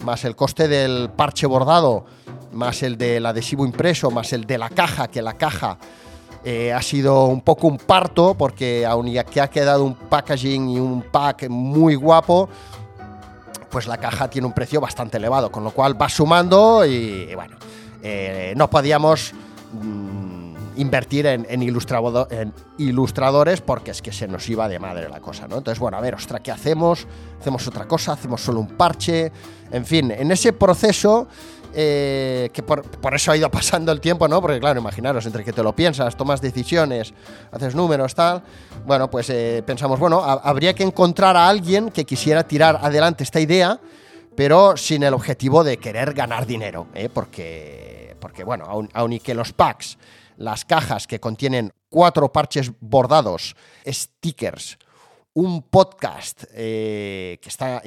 más 0.05 0.25
el 0.25 0.37
coste 0.37 0.69
del 0.69 1.11
parche 1.11 1.47
bordado, 1.47 2.05
más 2.53 2.83
el 2.83 2.97
del 2.97 3.27
adhesivo 3.27 3.65
impreso, 3.65 4.11
más 4.11 4.33
el 4.33 4.45
de 4.45 4.59
la 4.59 4.69
caja, 4.69 5.09
que 5.09 5.23
la 5.23 5.35
caja 5.35 5.79
eh, 6.45 6.73
ha 6.73 6.83
sido 6.83 7.27
un 7.27 7.41
poco 7.41 7.69
un 7.69 7.79
parto 7.79 8.35
porque 8.35 8.85
aun 8.85 9.07
ya 9.07 9.23
que 9.23 9.41
ha 9.41 9.49
quedado 9.49 9.85
un 9.85 9.95
packaging 9.95 10.71
y 10.71 10.81
un 10.81 11.03
pack 11.03 11.49
muy 11.49 11.95
guapo, 11.95 12.49
pues 13.73 13.87
la 13.87 13.97
caja 13.97 14.29
tiene 14.29 14.47
un 14.47 14.53
precio 14.53 14.81
bastante 14.81 15.17
elevado, 15.17 15.51
con 15.51 15.65
lo 15.65 15.71
cual 15.71 16.01
va 16.01 16.09
sumando 16.11 16.85
y, 16.85 17.35
bueno, 17.35 17.57
eh, 18.03 18.53
no 18.55 18.69
podíamos 18.69 19.33
mm, 19.73 20.55
invertir 20.77 21.27
en, 21.27 21.47
en, 21.49 21.63
ilustradores 22.77 23.61
porque 23.63 23.93
es 23.93 24.03
que 24.03 24.13
se 24.13 24.29
nos 24.29 24.47
iba 24.51 24.69
de 24.69 24.79
madre 24.79 25.09
la 25.09 25.21
cosa, 25.21 25.49
¿no? 25.49 25.57
Entonces, 25.57 25.79
bueno, 25.79 25.97
a 25.97 26.03
ver, 26.03 26.15
ostras, 26.15 26.43
¿qué 26.43 26.51
hacemos? 26.51 27.07
¿Hacemos 27.41 27.67
otra 27.67 27.89
cosa? 27.89 28.13
¿Hacemos 28.13 28.43
solo 28.43 28.61
un 28.61 28.69
parche? 28.69 29.33
En 29.71 29.87
fin, 29.87 30.11
en 30.11 30.31
ese 30.31 30.53
proceso 30.53 31.27
eh, 31.75 32.51
que 32.53 32.63
por, 32.63 32.85
eso 33.15 33.33
ha 33.33 33.37
ido 33.37 33.51
pasando 33.51 33.93
el 33.93 34.01
tiempo, 34.01 34.29
¿no? 34.29 34.41
Porque 34.41 34.61
claro, 34.61 34.81
imaginaros, 34.81 35.25
entre 35.27 35.45
que 35.45 35.53
te 35.53 35.63
lo 35.63 35.75
piensas, 35.75 36.17
tomas 36.17 36.41
decisiones, 36.41 37.15
haces 37.51 37.75
números, 37.75 38.15
tal, 38.15 38.43
bueno, 38.85 39.11
pues 39.11 39.31
eh, 39.31 39.63
pensamos, 39.65 39.99
bueno, 39.99 40.23
habría 40.23 40.75
que 40.75 40.83
encontrar 40.83 41.37
a 41.37 41.49
alguien 41.49 41.91
que 41.91 42.05
quisiera 42.05 42.47
tirar 42.47 42.79
adelante 42.83 43.25
esta 43.25 43.41
idea, 43.41 43.81
pero 44.37 44.77
sin 44.77 45.03
el 45.03 45.15
objetivo 45.15 45.65
de 45.65 45.79
querer 45.79 46.13
ganar 46.13 46.47
dinero, 46.47 46.89
¿eh? 46.95 47.09
porque, 47.09 48.17
porque, 48.21 48.45
bueno, 48.45 48.89
aun, 48.93 49.13
y 49.13 49.21
que 49.21 49.35
los 49.35 49.53
packs, 49.53 49.99
las 50.37 50.65
cajas 50.65 51.07
que 51.07 51.21
contienen 51.21 51.73
cuatro 51.89 52.33
parches 52.33 52.71
bordados, 52.81 53.57
stickers, 53.87 54.79
un 55.35 55.63
podcast 55.63 56.45
que 56.53 57.39
está 57.43 57.83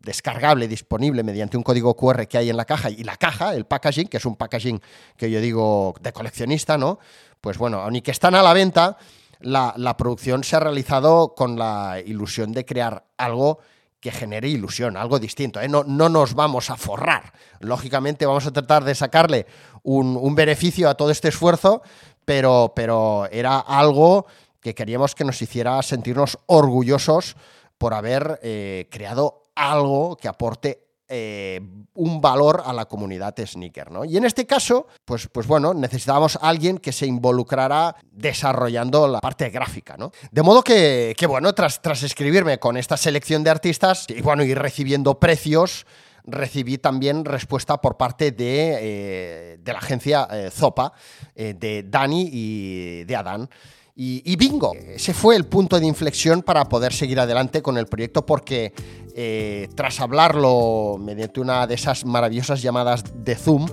descargable, 0.00 0.66
disponible 0.66 1.22
mediante 1.22 1.56
un 1.56 1.62
código 1.62 1.94
QR 1.94 2.26
que 2.26 2.38
hay 2.38 2.50
en 2.50 2.56
la 2.56 2.64
caja 2.64 2.90
y 2.90 3.04
la 3.04 3.16
caja, 3.16 3.54
el 3.54 3.66
packaging, 3.66 4.08
que 4.08 4.16
es 4.16 4.24
un 4.24 4.36
packaging 4.36 4.80
que 5.16 5.30
yo 5.30 5.40
digo 5.40 5.94
de 6.00 6.12
coleccionista, 6.12 6.78
¿no? 6.78 6.98
Pues 7.40 7.58
bueno, 7.58 7.88
ni 7.90 8.02
que 8.02 8.10
están 8.10 8.34
a 8.34 8.42
la 8.42 8.52
venta, 8.52 8.96
la, 9.40 9.96
producción 9.96 10.44
se 10.44 10.56
ha 10.56 10.60
realizado 10.60 11.34
con 11.34 11.58
la 11.58 12.00
ilusión 12.04 12.52
de 12.52 12.64
crear 12.64 13.04
algo 13.16 13.60
que 14.00 14.10
genere 14.10 14.48
ilusión, 14.48 14.96
algo 14.96 15.18
distinto. 15.18 15.60
¿eh? 15.60 15.68
No, 15.68 15.84
no, 15.84 16.08
nos 16.08 16.34
vamos 16.34 16.70
a 16.70 16.76
forrar. 16.76 17.32
Lógicamente 17.60 18.24
vamos 18.26 18.46
a 18.46 18.52
tratar 18.52 18.84
de 18.84 18.94
sacarle 18.94 19.46
un, 19.82 20.34
beneficio 20.34 20.88
a 20.88 20.94
todo 20.94 21.10
este 21.10 21.28
esfuerzo, 21.28 21.82
pero, 22.24 22.72
pero 22.74 23.28
era 23.30 23.58
algo 23.58 24.26
que 24.60 24.74
queríamos 24.74 25.14
que 25.14 25.24
nos 25.24 25.40
hiciera 25.40 25.82
sentirnos 25.82 26.38
orgullosos 26.46 27.36
por 27.78 27.94
haber 27.94 28.38
eh, 28.42 28.88
creado 28.90 29.39
algo 29.68 30.16
que 30.16 30.28
aporte 30.28 30.90
eh, 31.12 31.60
un 31.94 32.20
valor 32.20 32.62
a 32.64 32.72
la 32.72 32.84
comunidad 32.84 33.34
sneaker, 33.44 33.90
¿no? 33.90 34.04
Y 34.04 34.16
en 34.16 34.24
este 34.24 34.46
caso, 34.46 34.86
pues, 35.04 35.26
pues 35.26 35.48
bueno, 35.48 35.74
necesitábamos 35.74 36.36
a 36.36 36.48
alguien 36.48 36.78
que 36.78 36.92
se 36.92 37.04
involucrara 37.04 37.96
desarrollando 38.12 39.08
la 39.08 39.18
parte 39.20 39.50
gráfica, 39.50 39.96
¿no? 39.96 40.12
De 40.30 40.42
modo 40.42 40.62
que, 40.62 41.16
bueno, 41.26 41.52
tras, 41.52 41.82
tras 41.82 42.04
escribirme 42.04 42.60
con 42.60 42.76
esta 42.76 42.96
selección 42.96 43.42
de 43.42 43.50
artistas 43.50 44.06
y 44.08 44.22
bueno, 44.22 44.44
ir 44.44 44.56
recibiendo 44.56 45.18
precios, 45.18 45.84
recibí 46.22 46.78
también 46.78 47.24
respuesta 47.24 47.80
por 47.80 47.96
parte 47.96 48.30
de, 48.30 48.78
eh, 48.80 49.58
de 49.60 49.72
la 49.72 49.80
agencia 49.80 50.28
eh, 50.30 50.48
Zopa, 50.52 50.92
de 51.34 51.84
Dani 51.88 52.30
y 52.32 53.02
de 53.02 53.16
Adán. 53.16 53.50
Y, 53.96 54.36
bingo, 54.36 54.72
ese 54.74 55.12
fue 55.12 55.36
el 55.36 55.44
punto 55.44 55.78
de 55.78 55.86
inflexión 55.86 56.42
para 56.42 56.64
poder 56.64 56.92
seguir 56.92 57.20
adelante 57.20 57.60
con 57.60 57.76
el 57.76 57.86
proyecto 57.86 58.24
porque 58.24 58.72
eh, 59.14 59.68
tras 59.74 60.00
hablarlo 60.00 60.96
mediante 60.98 61.40
una 61.40 61.66
de 61.66 61.74
esas 61.74 62.06
maravillosas 62.06 62.62
llamadas 62.62 63.04
de 63.14 63.34
Zoom, 63.34 63.68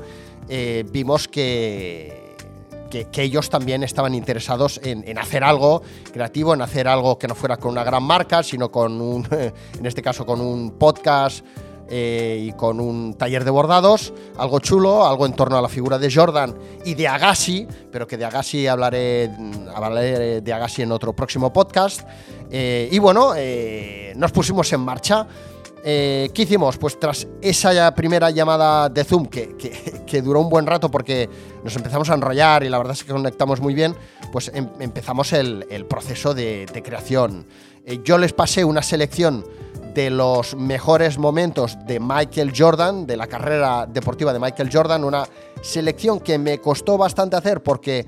eh, 0.50 0.84
vimos 0.92 1.28
que, 1.28 2.36
que, 2.90 3.22
ellos 3.22 3.50
también 3.50 3.84
estaban 3.84 4.16
interesados 4.16 4.80
en, 4.84 5.18
hacer 5.18 5.44
algo 5.44 5.82
creativo, 6.12 6.54
en 6.54 6.62
hacer 6.62 6.88
algo 6.88 7.18
que 7.18 7.28
no 7.28 7.36
fuera 7.36 7.58
con 7.58 7.72
una 7.72 7.84
gran 7.84 8.04
marca, 8.04 8.44
sino 8.44 8.72
con 8.72 9.00
un, 9.00 9.28
en 9.80 9.86
este 9.86 10.02
caso 10.02 10.26
con 10.26 10.42
un 10.42 10.72
podcast 10.72 11.46
eh, 11.89 12.48
y 12.50 12.51
con 12.51 12.82
un 12.82 13.13
taller 13.13 13.46
de 13.46 13.51
bordados, 13.51 14.13
algo 14.38 14.60
chulo, 14.60 15.06
algo 15.06 15.25
en 15.25 15.34
torno 15.34 15.58
a 15.58 15.62
la 15.62 15.70
figura 15.70 15.98
de 15.98 16.12
Jordan 16.13 16.53
y 16.84 16.96
de 16.96 17.08
Agassi, 17.08 17.65
pero 17.89 18.06
que 18.06 18.17
de 18.17 18.25
Agassi 18.25 18.67
hablaré, 18.67 19.32
hablaré 19.74 20.41
de 20.41 20.53
Agassi 20.53 20.82
en 20.82 20.91
otro 20.91 21.13
próximo 21.15 21.53
podcast. 21.53 22.01
Eh, 22.51 22.89
y 22.91 23.00
bueno, 23.00 23.34
eh, 23.38 24.13
nos 24.17 24.32
pusimos 24.32 24.72
en 24.74 24.82
marcha. 24.82 25.27
¿Qué 25.84 26.34
hicimos? 26.36 26.77
Pues 26.77 27.00
tras 27.00 27.25
esa 27.41 27.96
primera 27.96 28.29
llamada 28.29 28.89
de 28.89 29.06
Zoom, 29.06 29.27
que, 29.27 29.56
que, 30.06 30.22
duró 30.22 30.41
un 30.41 30.50
buen 30.50 30.65
rato 30.65 30.91
porque 30.91 31.29
nos 31.63 31.74
empezamos 31.77 32.10
a 32.10 32.15
enrollar 32.15 32.63
y 32.65 32.70
la 32.70 32.77
verdad 32.77 32.91
es 32.91 33.06
que 33.06 33.13
conectamos 33.13 33.62
muy 33.62 33.74
bien, 33.74 33.96
pues 34.34 34.51
em, 34.53 34.67
empezamos 34.82 35.32
el, 35.32 35.86
proceso 35.88 36.34
de 36.34 36.84
creación. 36.84 37.46
yo 38.03 38.17
les 38.17 38.34
pasé 38.34 38.65
una 38.65 38.82
selección 38.82 39.46
de 39.98 40.12
los 40.12 40.56
mejores 40.56 41.18
momentos 41.18 41.75
de 41.88 42.00
Michael 42.00 42.54
Jordan, 42.56 43.08
de 43.08 43.18
la 43.18 43.25
carrera 43.25 43.88
deportiva 43.88 44.32
de 44.32 44.38
Michael 44.38 44.70
Jordan, 44.72 45.04
una 45.04 45.27
selección 45.63 46.20
que 46.20 46.38
me 46.38 46.60
costó 46.60 47.00
bastante 47.00 47.36
hacer 47.36 47.63
porque, 47.63 48.06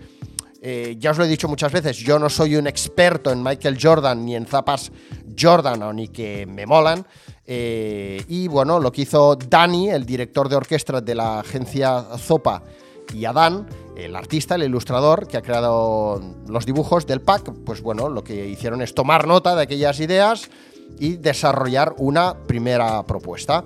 eh, 0.62 0.98
ya 1.00 1.10
os 1.10 1.18
lo 1.18 1.24
he 1.24 1.28
dicho 1.28 1.48
muchas 1.48 1.72
veces, 1.72 1.98
yo 1.98 2.20
no 2.20 2.30
soy 2.30 2.58
un 2.58 2.68
experto 2.68 3.32
en 3.32 3.42
Michael 3.42 3.80
Jordan 3.82 4.24
ni 4.24 4.36
en 4.36 4.46
zapas 4.46 4.92
Jordan 5.36 5.96
ni 5.96 6.10
que 6.10 6.46
me 6.46 6.68
molan. 6.68 7.08
Eh, 7.44 8.24
y 8.28 8.48
bueno, 8.48 8.80
lo 8.80 8.92
que 8.92 9.02
hizo 9.02 9.36
Dani, 9.36 9.90
el 9.90 10.06
director 10.06 10.48
de 10.48 10.58
orquesta 10.58 11.02
de 11.02 11.16
la 11.16 11.40
agencia 11.40 12.06
Zopa, 12.20 12.62
y 13.16 13.26
Adán, 13.26 13.66
el 13.98 14.16
artista, 14.16 14.54
el 14.54 14.62
ilustrador 14.62 15.28
que 15.28 15.38
ha 15.38 15.42
creado 15.42 16.22
los 16.48 16.68
dibujos 16.68 17.08
del 17.08 17.22
pack, 17.22 17.52
pues 17.66 17.82
bueno, 17.82 18.08
lo 18.10 18.24
que 18.24 18.48
hicieron 18.48 18.84
es 18.84 18.94
tomar 18.94 19.26
nota 19.26 19.56
de 19.56 19.64
aquellas 19.64 20.00
ideas, 20.00 20.52
y 20.98 21.18
desarrollar 21.18 21.94
una 21.98 22.36
primera 22.48 23.06
propuesta. 23.06 23.64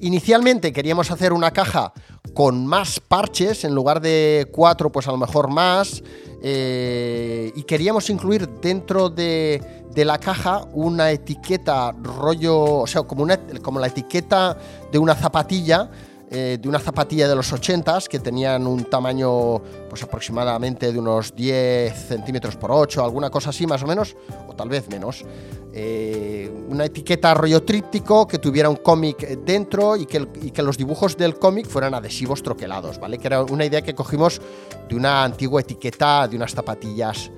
Inicialmente 0.00 0.72
queríamos 0.72 1.10
hacer 1.10 1.32
una 1.32 1.50
caja 1.50 1.92
con 2.34 2.66
más 2.66 3.00
parches, 3.00 3.64
en 3.64 3.74
lugar 3.74 4.00
de 4.00 4.48
cuatro, 4.52 4.92
pues 4.92 5.08
a 5.08 5.10
lo 5.10 5.16
mejor 5.16 5.48
más, 5.48 6.02
eh, 6.42 7.52
y 7.54 7.62
queríamos 7.64 8.08
incluir 8.10 8.48
dentro 8.60 9.10
de, 9.10 9.76
la 9.96 10.18
caja 10.18 10.64
una 10.74 11.10
etiqueta 11.10 11.90
rollo, 11.90 12.62
o 12.62 12.86
sea, 12.86 13.02
como, 13.02 13.24
una, 13.24 13.36
como 13.60 13.80
la 13.80 13.88
etiqueta 13.88 14.56
de 14.92 14.98
una 14.98 15.16
zapatilla, 15.16 15.90
eh, 16.30 16.58
de 16.60 16.68
una 16.68 16.78
zapatilla 16.78 17.26
de 17.26 17.34
los 17.34 17.50
80 17.52 18.00
que 18.08 18.18
tenían 18.18 18.66
un 18.66 18.84
tamaño 18.84 19.60
pues 19.88 20.02
aproximadamente 20.02 20.92
de 20.92 20.98
unos 20.98 21.34
10 21.34 22.08
centímetros 22.08 22.56
por 22.56 22.70
8, 22.70 23.02
alguna 23.02 23.30
cosa 23.30 23.48
así 23.48 23.66
más 23.66 23.82
o 23.82 23.86
menos, 23.86 24.14
o 24.46 24.54
tal 24.54 24.68
vez 24.68 24.88
menos. 24.90 25.24
Eh, 25.72 26.50
una 26.68 26.84
etiqueta 26.84 27.32
rollo 27.32 27.62
tríptico 27.62 28.26
que 28.26 28.38
tuviera 28.38 28.68
un 28.68 28.76
cómic 28.76 29.26
dentro 29.44 29.96
y 29.96 30.04
que, 30.04 30.26
que 30.52 30.62
los 30.62 30.76
dibujos 30.76 31.16
del 31.16 31.38
cómic 31.38 31.66
fueran 31.66 31.94
adhesivos 31.94 32.42
troquelados, 32.42 32.98
¿vale? 32.98 33.16
Que 33.16 33.26
era 33.28 33.42
una 33.42 33.64
idea 33.64 33.80
que 33.80 33.94
cogimos 33.94 34.40
de 34.86 34.96
una 34.96 35.24
antigua 35.24 35.62
etiqueta 35.62 36.28
de 36.28 36.36
unas 36.36 36.52
zapatillas 36.52 37.30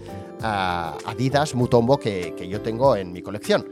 ah, 0.42 0.97
Adidas 1.06 1.54
Mutombo 1.54 1.99
que, 1.99 2.35
que 2.37 2.49
yo 2.49 2.61
tengo 2.61 2.97
en 2.97 3.12
mi 3.12 3.23
colección. 3.23 3.66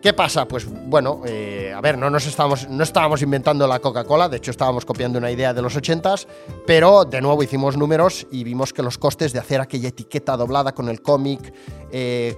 ¿Qué 0.00 0.12
pasa? 0.12 0.46
Pues 0.46 0.64
bueno, 0.68 1.22
eh, 1.26 1.72
a 1.74 1.80
ver, 1.80 1.98
no 1.98 2.08
nos 2.08 2.24
estábamos, 2.24 2.68
no 2.68 2.84
estábamos 2.84 3.20
inventando 3.20 3.66
la 3.66 3.80
Coca-Cola, 3.80 4.28
de 4.28 4.36
hecho 4.36 4.52
estábamos 4.52 4.84
copiando 4.84 5.18
una 5.18 5.28
idea 5.28 5.52
de 5.52 5.60
los 5.60 5.76
80s, 5.76 6.28
pero 6.64 7.04
de 7.04 7.20
nuevo 7.20 7.42
hicimos 7.42 7.76
números 7.76 8.24
y 8.30 8.44
vimos 8.44 8.72
que 8.72 8.84
los 8.84 8.96
costes 8.96 9.32
de 9.32 9.40
hacer 9.40 9.60
aquella 9.60 9.88
etiqueta 9.88 10.36
doblada 10.36 10.72
con 10.72 10.88
el 10.88 11.02
cómic, 11.02 11.52
eh, 11.90 12.36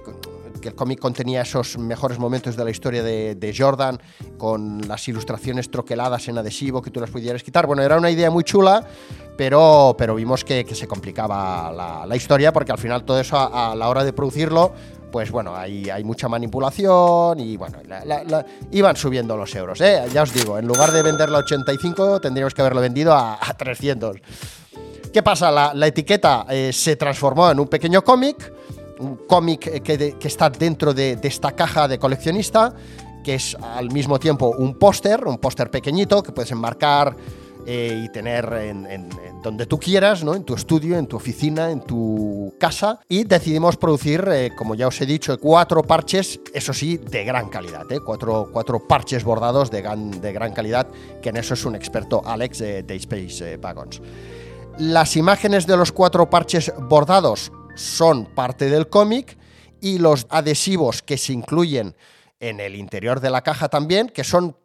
porque 0.51 0.69
el 0.69 0.75
cómic 0.75 0.99
contenía 0.99 1.43
esos 1.43 1.77
mejores 1.77 2.17
momentos 2.17 2.55
de 2.55 2.63
la 2.63 2.71
historia 2.71 3.03
de, 3.03 3.55
Jordan, 3.55 3.99
con 4.39 4.87
las 4.87 5.07
ilustraciones 5.07 5.69
troqueladas 5.69 6.27
en 6.29 6.39
adhesivo 6.39 6.81
que 6.81 6.89
tú 6.89 6.99
las 6.99 7.11
pudieras 7.11 7.43
quitar. 7.43 7.67
Bueno, 7.67 7.83
era 7.83 7.95
una 7.95 8.09
idea 8.09 8.31
muy 8.31 8.43
chula, 8.43 8.87
pero, 9.37 9.95
pero 9.97 10.15
vimos 10.15 10.43
que, 10.43 10.65
se 10.73 10.87
complicaba 10.87 12.05
la, 12.07 12.15
historia, 12.15 12.51
porque 12.51 12.71
al 12.71 12.77
final 12.79 13.03
todo 13.03 13.19
eso 13.19 13.37
a, 13.37 13.75
la 13.75 13.87
hora 13.87 14.03
de 14.03 14.13
producirlo 14.13 14.73
pues 15.11 15.31
bueno, 15.31 15.55
hay, 15.55 15.89
hay 15.89 16.03
mucha 16.03 16.27
manipulación 16.27 17.39
y 17.39 17.57
bueno, 17.57 17.77
iban 18.71 18.95
subiendo 18.95 19.35
los 19.37 19.53
euros. 19.55 19.81
¿eh? 19.81 20.03
Ya 20.13 20.23
os 20.23 20.33
digo, 20.33 20.57
en 20.57 20.65
lugar 20.65 20.91
de 20.91 21.01
venderlo 21.01 21.37
a 21.37 21.41
85, 21.41 22.21
tendríamos 22.21 22.53
que 22.53 22.61
haberlo 22.61 22.81
vendido 22.81 23.13
a, 23.13 23.37
300. 23.57 24.17
¿Qué 25.13 25.21
pasa? 25.21 25.51
La, 25.51 25.87
etiqueta 25.87 26.45
eh, 26.49 26.71
se 26.73 26.95
transformó 26.95 27.51
en 27.51 27.59
un 27.59 27.67
pequeño 27.67 28.01
cómic 28.03 28.51
un 29.01 29.17
cómic 29.27 29.81
que, 29.81 30.15
está 30.21 30.49
dentro 30.49 30.93
de, 30.93 31.17
esta 31.23 31.51
caja 31.53 31.87
de 31.87 31.97
coleccionista, 31.97 32.73
que 33.23 33.35
es 33.35 33.57
al 33.59 33.91
mismo 33.91 34.19
tiempo 34.19 34.53
un 34.57 34.77
póster, 34.77 35.25
un 35.25 35.39
póster 35.39 35.69
pequeñito 35.69 36.21
que 36.23 36.31
puedes 36.31 36.51
enmarcar 36.51 37.15
eh, 37.65 38.03
y 38.05 38.09
tener 38.09 38.51
en, 38.53 39.09
donde 39.43 39.65
tú 39.65 39.79
quieras, 39.79 40.23
¿no? 40.23 40.35
en 40.35 40.43
tu 40.43 40.55
estudio, 40.55 40.97
en 40.97 41.07
tu 41.07 41.17
oficina, 41.17 41.69
en 41.69 41.81
tu 41.81 42.53
casa. 42.59 42.99
Y 43.07 43.23
decidimos 43.23 43.77
producir, 43.77 44.27
eh, 44.31 44.51
como 44.55 44.75
ya 44.75 44.87
os 44.87 44.99
he 45.01 45.05
dicho, 45.05 45.37
cuatro 45.39 45.83
parches, 45.83 46.39
eso 46.53 46.73
sí, 46.73 46.97
de 46.97 47.23
gran 47.23 47.49
calidad. 47.49 47.91
¿eh? 47.91 47.99
Cuatro, 48.03 48.49
cuatro, 48.51 48.87
parches 48.87 49.23
bordados 49.23 49.69
de 49.69 49.81
gran, 49.81 50.21
de 50.21 50.33
gran 50.33 50.53
calidad, 50.53 50.87
que 51.21 51.29
en 51.29 51.37
eso 51.37 51.53
es 51.53 51.65
un 51.65 51.75
experto 51.75 52.21
Alex 52.25 52.59
de 52.59 52.95
Space 52.95 53.57
Wagons. 53.57 54.01
Las 54.77 55.15
imágenes 55.15 55.67
de 55.67 55.77
los 55.77 55.91
cuatro 55.91 56.29
parches 56.29 56.71
bordados 56.77 57.51
son 57.75 58.25
parte 58.25 58.69
del 58.69 58.87
cómic 58.87 59.37
y 59.81 59.97
los 59.97 60.27
adhesivos 60.29 61.01
que 61.01 61.17
se 61.17 61.33
incluyen 61.33 61.95
en 62.41 62.59
el 62.59 62.75
interior 62.75 63.19
de 63.19 63.29
la 63.29 63.41
caja 63.41 63.69
también, 63.69 64.09
que 64.09 64.23
son 64.23 64.57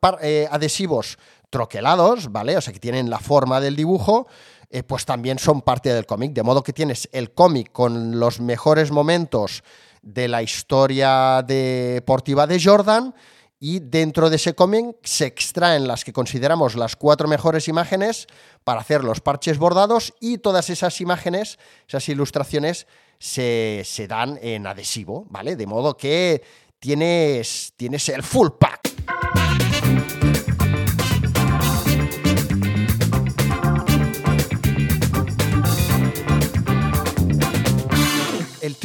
adhesivos 0.50 1.18
troquelados, 1.50 2.30
¿vale? 2.32 2.56
O 2.56 2.60
sea, 2.60 2.72
que 2.72 2.80
tienen 2.80 3.10
la 3.10 3.18
forma 3.18 3.60
del 3.60 3.76
dibujo, 3.76 4.26
eh, 4.70 4.82
pues 4.82 5.04
también 5.04 5.38
son 5.38 5.62
parte 5.62 5.92
del 5.92 6.06
cómic. 6.06 6.32
De 6.32 6.42
modo 6.42 6.62
que 6.62 6.72
tienes 6.72 7.08
el 7.12 7.32
cómic 7.32 7.72
con 7.72 8.18
los 8.18 8.40
mejores 8.40 8.90
momentos 8.90 9.62
de 10.02 10.28
la 10.28 10.42
historia 10.42 11.42
deportiva 11.42 12.46
de 12.46 12.62
Jordan 12.62 13.14
y 13.58 13.80
dentro 13.80 14.28
de 14.28 14.36
ese 14.36 14.54
cómic 14.54 14.96
se 15.02 15.26
extraen 15.26 15.88
las 15.88 16.04
que 16.04 16.12
consideramos 16.12 16.74
las 16.74 16.94
cuatro 16.94 17.26
mejores 17.26 17.68
imágenes 17.68 18.26
para 18.64 18.80
hacer 18.80 19.02
los 19.02 19.20
parches 19.20 19.58
bordados 19.58 20.14
y 20.20 20.38
todas 20.38 20.70
esas 20.70 21.00
imágenes, 21.00 21.58
esas 21.88 22.08
ilustraciones 22.08 22.86
se, 23.18 23.84
dan 24.08 24.38
en 24.42 24.66
adhesivo, 24.66 25.26
¿vale? 25.30 25.56
De 25.56 25.66
modo 25.66 25.96
que 25.96 26.42
tienes, 26.78 27.72
tienes 27.76 28.08
el 28.10 28.22
full 28.22 28.48
pack. 28.58 29.45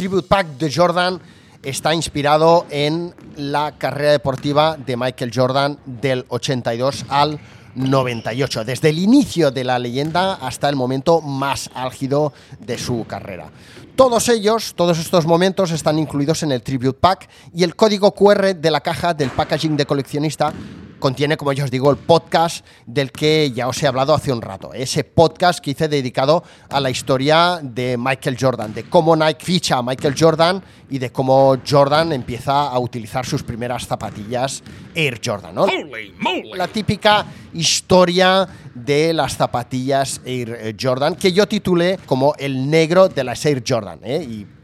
Tribute 0.02 0.28
Pack 0.28 0.58
de 0.58 0.74
Jordan 0.74 1.22
está 1.62 1.94
inspirado 1.94 2.66
en 2.72 3.14
la 3.38 3.78
carrera 3.78 4.14
deportiva 4.14 4.76
de 4.76 4.98
Michael 4.98 5.32
Jordan 5.32 5.78
del 5.86 6.26
82 6.30 7.06
al 7.08 7.40
98, 7.76 8.66
desde 8.66 8.90
el 8.90 8.98
inicio 8.98 9.52
de 9.52 9.64
la 9.64 9.78
leyenda 9.78 10.34
hasta 10.34 10.70
el 10.70 10.76
momento 10.76 11.22
más 11.22 11.70
álgido 11.76 12.34
de 12.58 12.80
su 12.80 13.06
carrera. 13.06 13.52
Todos 13.96 14.28
ellos, 14.30 14.74
todos 14.76 14.98
estos 14.98 15.28
momentos 15.28 15.70
están 15.70 16.00
incluidos 16.00 16.42
en 16.42 16.52
el 16.52 16.64
Tribute 16.64 16.98
Pack 17.00 17.30
y 17.54 17.64
el 17.64 17.76
código 17.76 18.12
QR 18.16 18.56
de 18.56 18.72
la 18.72 18.82
caja 18.82 19.14
del 19.14 19.30
packaging 19.30 19.78
de 19.78 19.86
coleccionista 19.86 20.52
contiene, 21.02 21.36
como 21.36 21.52
ya 21.52 21.66
os 21.66 21.72
digo, 21.72 21.92
el 21.92 21.98
podcast 21.98 22.66
del 22.86 23.12
que 23.12 23.52
ya 23.52 23.68
os 23.68 23.84
he 23.84 23.88
hablado 23.88 24.14
hace 24.14 24.32
un 24.32 24.42
rato. 24.42 24.74
Ese 24.74 25.04
podcast 25.04 25.60
que 25.60 25.72
hice 25.72 25.90
dedicado 25.90 26.46
a 26.70 26.80
la 26.80 26.90
historia 26.90 27.60
de 27.62 27.98
Michael 27.98 28.38
Jordan, 28.40 28.74
de 28.74 28.86
cómo 28.86 29.18
Nike 29.18 29.44
ficha 29.44 29.80
a 29.80 29.84
Michael 29.84 30.16
Jordan 30.18 30.64
y 30.90 31.00
de 31.00 31.12
cómo 31.12 31.58
Jordan 31.70 32.14
empieza 32.14 32.70
a 32.70 32.80
utilizar 32.80 33.26
sus 33.26 33.44
primeras 33.44 33.86
zapatillas 33.86 34.64
Air 34.96 35.20
Jordan. 35.24 35.56
La 36.56 36.68
típica 36.70 37.26
historia 37.54 38.48
de 38.74 39.12
las 39.12 39.36
zapatillas 39.36 40.22
Air 40.24 40.76
Jordan 40.80 41.16
que 41.16 41.34
yo 41.34 41.48
titulé 41.48 42.00
como 42.06 42.34
el 42.38 42.70
negro 42.70 43.10
de 43.10 43.24
las 43.26 43.46
Air 43.46 43.64
Jordan. 43.68 44.00
¿eh? 44.04 44.24
Y 44.24 44.61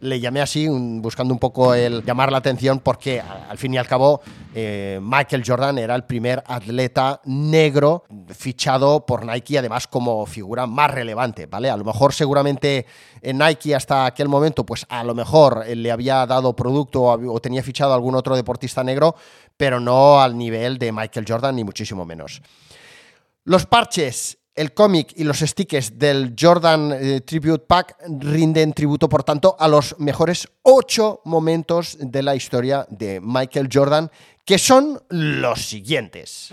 le 0.00 0.20
llamé 0.20 0.40
así, 0.40 0.66
buscando 0.68 1.32
un 1.34 1.40
poco 1.40 1.74
el 1.74 2.04
llamar 2.04 2.30
la 2.30 2.38
atención, 2.38 2.80
porque 2.80 3.20
al 3.20 3.58
fin 3.58 3.74
y 3.74 3.78
al 3.78 3.86
cabo 3.86 4.20
eh, 4.54 4.98
Michael 5.02 5.42
Jordan 5.46 5.78
era 5.78 5.94
el 5.94 6.04
primer 6.04 6.42
atleta 6.46 7.20
negro 7.24 8.04
fichado 8.28 9.04
por 9.04 9.24
Nike, 9.24 9.58
además 9.58 9.86
como 9.86 10.24
figura 10.26 10.66
más 10.66 10.90
relevante, 10.90 11.46
¿vale? 11.46 11.70
A 11.70 11.76
lo 11.76 11.84
mejor 11.84 12.12
seguramente 12.12 12.86
en 13.20 13.38
Nike 13.38 13.74
hasta 13.74 14.06
aquel 14.06 14.28
momento, 14.28 14.64
pues 14.64 14.86
a 14.88 15.02
lo 15.04 15.14
mejor 15.14 15.66
le 15.66 15.90
había 15.90 16.26
dado 16.26 16.54
producto 16.54 17.02
o, 17.02 17.40
tenía 17.40 17.62
fichado 17.62 17.94
algún 17.94 18.14
otro 18.14 18.36
deportista 18.36 18.84
negro, 18.84 19.14
pero 19.56 19.80
no 19.80 20.20
al 20.20 20.36
nivel 20.36 20.78
de 20.78 20.92
Michael 20.92 21.26
Jordan, 21.28 21.56
ni 21.56 21.64
muchísimo 21.64 22.04
menos. 22.04 22.42
Los 23.44 23.66
parches 23.66 24.38
el 24.54 24.72
cómic 24.72 25.12
y 25.16 25.24
los 25.24 25.40
stickers 25.40 25.98
del 25.98 26.34
Jordan 26.38 26.92
eh, 26.92 27.20
Tribute 27.22 27.64
Pack 27.66 27.96
rinden 28.20 28.72
tributo, 28.72 29.08
por 29.08 29.24
tanto, 29.24 29.56
a 29.58 29.68
los 29.68 29.98
mejores 29.98 30.48
ocho 30.62 31.20
momentos 31.24 31.96
de 32.00 32.22
la 32.22 32.36
historia 32.36 32.86
de 32.90 33.20
Michael 33.20 33.68
Jordan, 33.72 34.10
que 34.44 34.58
son 34.58 35.02
los 35.08 35.66
siguientes. 35.66 36.50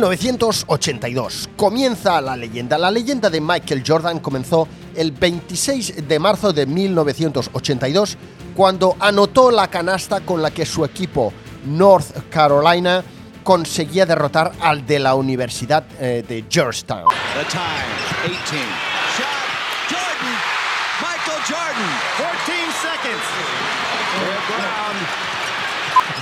1982. 0.00 1.50
Comienza 1.56 2.20
la 2.22 2.34
leyenda. 2.34 2.78
La 2.78 2.90
leyenda 2.90 3.28
de 3.28 3.40
Michael 3.40 3.82
Jordan 3.86 4.20
comenzó 4.20 4.66
el 4.94 5.12
26 5.12 6.08
de 6.08 6.18
marzo 6.18 6.52
de 6.54 6.64
1982 6.64 8.16
cuando 8.56 8.96
anotó 8.98 9.50
la 9.50 9.68
canasta 9.68 10.20
con 10.20 10.40
la 10.40 10.50
que 10.50 10.64
su 10.64 10.84
equipo 10.86 11.32
North 11.66 12.30
Carolina 12.30 13.04
conseguía 13.44 14.06
derrotar 14.06 14.52
al 14.60 14.86
de 14.86 14.98
la 14.98 15.14
Universidad 15.14 15.84
eh, 16.00 16.24
de 16.26 16.44
Georgetown. 16.48 17.04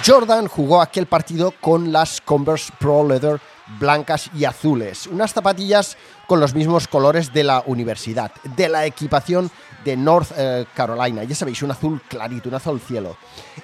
Jordan 0.05 0.49
jugó 0.49 0.81
aquel 0.81 1.07
partido 1.07 1.53
con 1.61 1.93
las 1.93 2.21
Converse 2.21 2.73
Pro 2.79 3.07
Leather 3.07 3.41
blancas 3.78 4.31
y 4.35 4.44
azules, 4.44 5.07
unas 5.07 5.33
zapatillas 5.33 5.96
con 6.26 6.40
los 6.40 6.54
mismos 6.54 6.88
colores 6.88 7.33
de 7.33 7.44
la 7.44 7.62
universidad, 7.66 8.33
de 8.57 8.68
la 8.68 8.87
equipación 8.87 9.50
de 9.85 9.96
North 9.96 10.33
eh, 10.37 10.66
Carolina. 10.74 11.24
Ya 11.24 11.35
sabéis, 11.35 11.62
un 11.62 11.70
azul 11.70 12.00
clarito, 12.09 12.48
un 12.48 12.54
azul 12.54 12.81
cielo. 12.81 13.16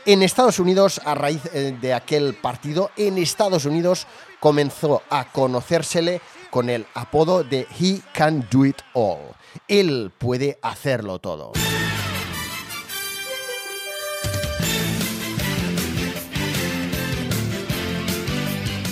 En 0.06 0.22
Estados 0.22 0.58
Unidos, 0.58 1.00
a 1.04 1.14
raíz 1.14 1.42
eh, 1.52 1.76
de 1.80 1.94
aquel 1.94 2.34
partido, 2.34 2.90
en 2.96 3.18
Estados 3.18 3.64
Unidos 3.64 4.06
comenzó 4.40 5.02
a 5.10 5.24
conocérsele 5.24 6.20
con 6.50 6.70
el 6.70 6.86
apodo 6.94 7.42
de 7.42 7.66
He 7.78 8.00
Can 8.12 8.46
Do 8.50 8.64
It 8.64 8.78
All. 8.92 9.34
Él 9.68 10.12
puede 10.16 10.58
hacerlo 10.62 11.18
todo. 11.18 11.52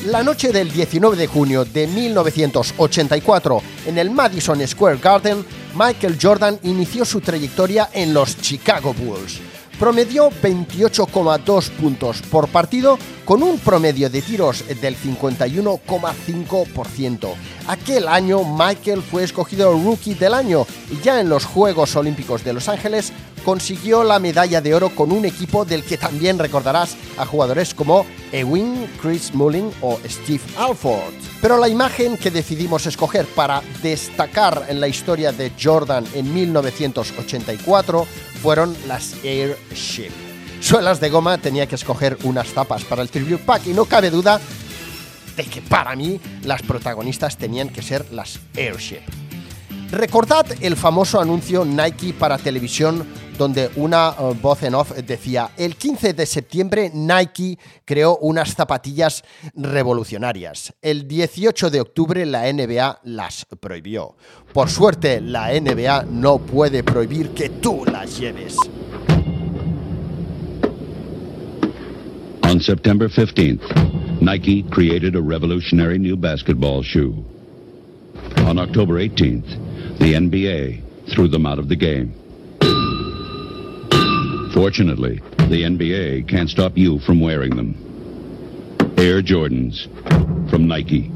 La 0.07 0.23
noche 0.25 0.53
del 0.53 0.73
19 0.73 1.17
de 1.17 1.29
junio 1.29 1.65
de 1.65 1.87
1984, 1.87 3.63
en 3.87 3.99
el 3.99 4.11
Madison 4.11 4.67
Square 4.67 4.99
Garden, 5.01 5.47
Michael 5.77 6.19
Jordan 6.21 6.59
inició 6.65 7.05
su 7.05 7.21
trayectoria 7.21 7.89
en 7.93 8.13
los 8.13 8.37
Chicago 8.37 8.93
Bulls. 8.95 9.39
Promedió 9.79 10.31
28,2 10.43 11.71
puntos 11.71 12.21
por 12.23 12.49
partido 12.49 12.99
con 13.25 13.45
un 13.45 13.61
promedio 13.61 14.11
de 14.11 14.23
tiros 14.23 14.65
del 14.81 14.97
51,5%. 14.97 17.35
Aquel 17.69 18.09
año 18.09 18.43
Michael 18.43 19.03
fue 19.03 19.23
escogido 19.23 19.73
Rookie 19.73 20.15
del 20.15 20.35
Año 20.35 20.67
y 20.91 20.99
ya 21.01 21.21
en 21.21 21.29
los 21.29 21.45
Juegos 21.45 21.95
Olímpicos 21.95 22.43
de 22.43 22.55
Los 22.55 22.69
Ángeles 22.69 23.13
consiguió 23.45 24.05
la 24.05 24.19
medalla 24.19 24.61
de 24.61 24.75
oro 24.75 24.91
con 24.91 25.13
un 25.13 25.25
equipo 25.25 25.65
del 25.65 25.85
que 25.85 25.99
también 25.99 26.39
recordarás 26.39 26.97
a 27.17 27.27
jugadores 27.27 27.75
como 27.75 28.07
Ewing, 28.33 28.89
Chris 29.01 29.35
Mullin 29.35 29.71
o 29.81 29.99
Steve 30.09 30.43
Alford. 30.57 31.15
Pero 31.41 31.59
la 31.59 31.69
imagen 31.69 32.17
que 32.17 32.31
decidimos 32.31 32.87
escoger 32.87 33.27
para 33.27 33.63
destacar 33.83 34.67
en 34.69 34.81
la 34.81 34.89
historia 34.89 35.33
de 35.33 35.53
Jordan 35.61 36.05
en 36.15 36.33
1984 36.33 38.07
fueron 38.43 38.77
las 38.87 39.15
Airship 39.25 40.13
suelas 40.63 41.01
de 41.01 41.11
goma, 41.11 41.39
tenía 41.39 41.67
que 41.67 41.75
escoger 41.75 42.17
unas 42.23 42.49
tapas 42.53 42.85
para 42.85 43.03
el 43.03 43.11
Tribute 43.11 43.43
Pack 43.45 43.67
y 43.67 43.73
no 43.73 43.85
cabe 43.85 44.11
duda 44.11 44.41
de 45.37 45.45
que 45.45 45.61
para 45.61 45.97
mí 45.97 46.21
las 46.45 46.63
protagonistas 46.63 47.37
tenían 47.37 47.69
que 47.69 47.83
ser 47.83 48.13
las 48.13 48.39
Airship. 48.57 49.03
Recordad 49.91 50.47
el 50.61 50.77
famoso 50.77 51.21
anuncio 51.21 51.65
Nike 51.65 52.15
para 52.15 52.39
televisión 52.39 53.07
donde 53.39 53.71
una 53.77 54.15
eh, 54.19 54.35
voz 54.41 54.63
en 54.63 54.75
off 54.75 54.93
decía, 54.93 55.51
el 55.57 55.77
15 55.77 56.13
de 56.13 56.27
septiembre 56.27 56.91
Nike 56.93 57.59
creó 57.85 58.19
unas 58.19 58.55
zapatillas 58.55 59.25
revolucionarias. 59.55 60.75
El 60.83 61.09
18 61.09 61.71
de 61.71 61.81
octubre 61.81 62.27
la 62.27 62.53
NBA 62.53 63.01
las 63.05 63.47
prohibió. 63.61 64.17
Por 64.53 64.69
suerte, 64.69 65.21
la 65.21 65.49
NBA 65.59 66.05
no 66.11 66.39
puede 66.39 66.83
prohibir 66.83 67.31
que 67.31 67.49
tú 67.49 67.85
las 67.85 68.19
lleves. 68.19 68.57
On 72.45 72.61
September 72.61 73.09
15th, 73.09 74.21
Nike 74.21 74.63
created 74.65 75.17
a 75.17 75.23
revolutionary 75.23 75.99
new 75.99 76.17
basketball 76.17 76.83
shoe. 76.83 77.25
On 78.47 78.59
October 78.59 78.95
18th, 78.95 79.99
the 79.99 80.13
NBA 80.15 80.83
threw 81.15 81.29
them 81.29 81.47
out 81.47 81.59
of 81.59 81.69
the 81.69 81.77
game. 81.77 82.13
Fortunately, 84.53 85.19
the 85.49 85.63
NBA 85.63 86.29
can't 86.29 86.51
stop 86.51 86.77
you 86.77 86.99
from 86.99 87.21
wearing 87.21 87.57
them. 87.57 87.75
Air 88.99 89.23
Jordans 89.23 89.89
from 90.51 90.69
Nike. 90.69 91.11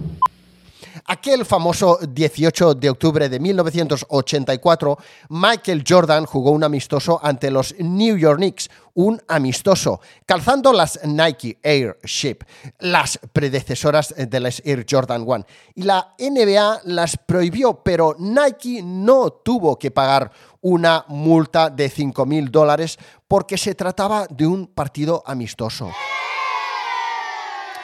Aquel 1.08 1.44
famoso 1.44 1.98
18 2.02 2.74
de 2.74 2.90
octubre 2.90 3.28
de 3.28 3.38
1984, 3.38 4.98
Michael 5.28 5.84
Jordan 5.86 6.24
jugó 6.24 6.50
un 6.50 6.64
amistoso 6.64 7.20
ante 7.22 7.50
los 7.50 7.76
New 7.78 8.16
York 8.16 8.38
Knicks, 8.38 8.68
un 8.94 9.22
amistoso, 9.28 10.00
calzando 10.24 10.72
las 10.72 10.98
Nike 11.04 11.58
Airship, 11.62 12.38
las 12.80 13.20
predecesoras 13.32 14.14
de 14.16 14.40
las 14.40 14.60
Air 14.64 14.84
Jordan 14.90 15.22
1. 15.24 15.46
Y 15.76 15.82
la 15.82 16.14
NBA 16.18 16.80
las 16.84 17.16
prohibió, 17.18 17.82
pero 17.84 18.16
Nike 18.18 18.82
no 18.82 19.30
tuvo 19.30 19.78
que 19.78 19.92
pagar 19.92 20.32
una 20.62 21.04
multa 21.06 21.70
de 21.70 21.88
5.000 21.88 22.50
dólares 22.50 22.98
porque 23.28 23.58
se 23.58 23.74
trataba 23.74 24.26
de 24.26 24.46
un 24.46 24.66
partido 24.66 25.22
amistoso. 25.26 25.90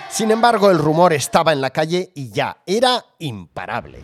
Sin 0.08 0.30
embargo, 0.30 0.70
el 0.70 0.78
rumor 0.78 1.12
estaba 1.12 1.52
en 1.52 1.60
la 1.60 1.70
calle 1.70 2.12
y 2.14 2.30
ya 2.30 2.58
era 2.66 3.02
imparable. 3.18 4.02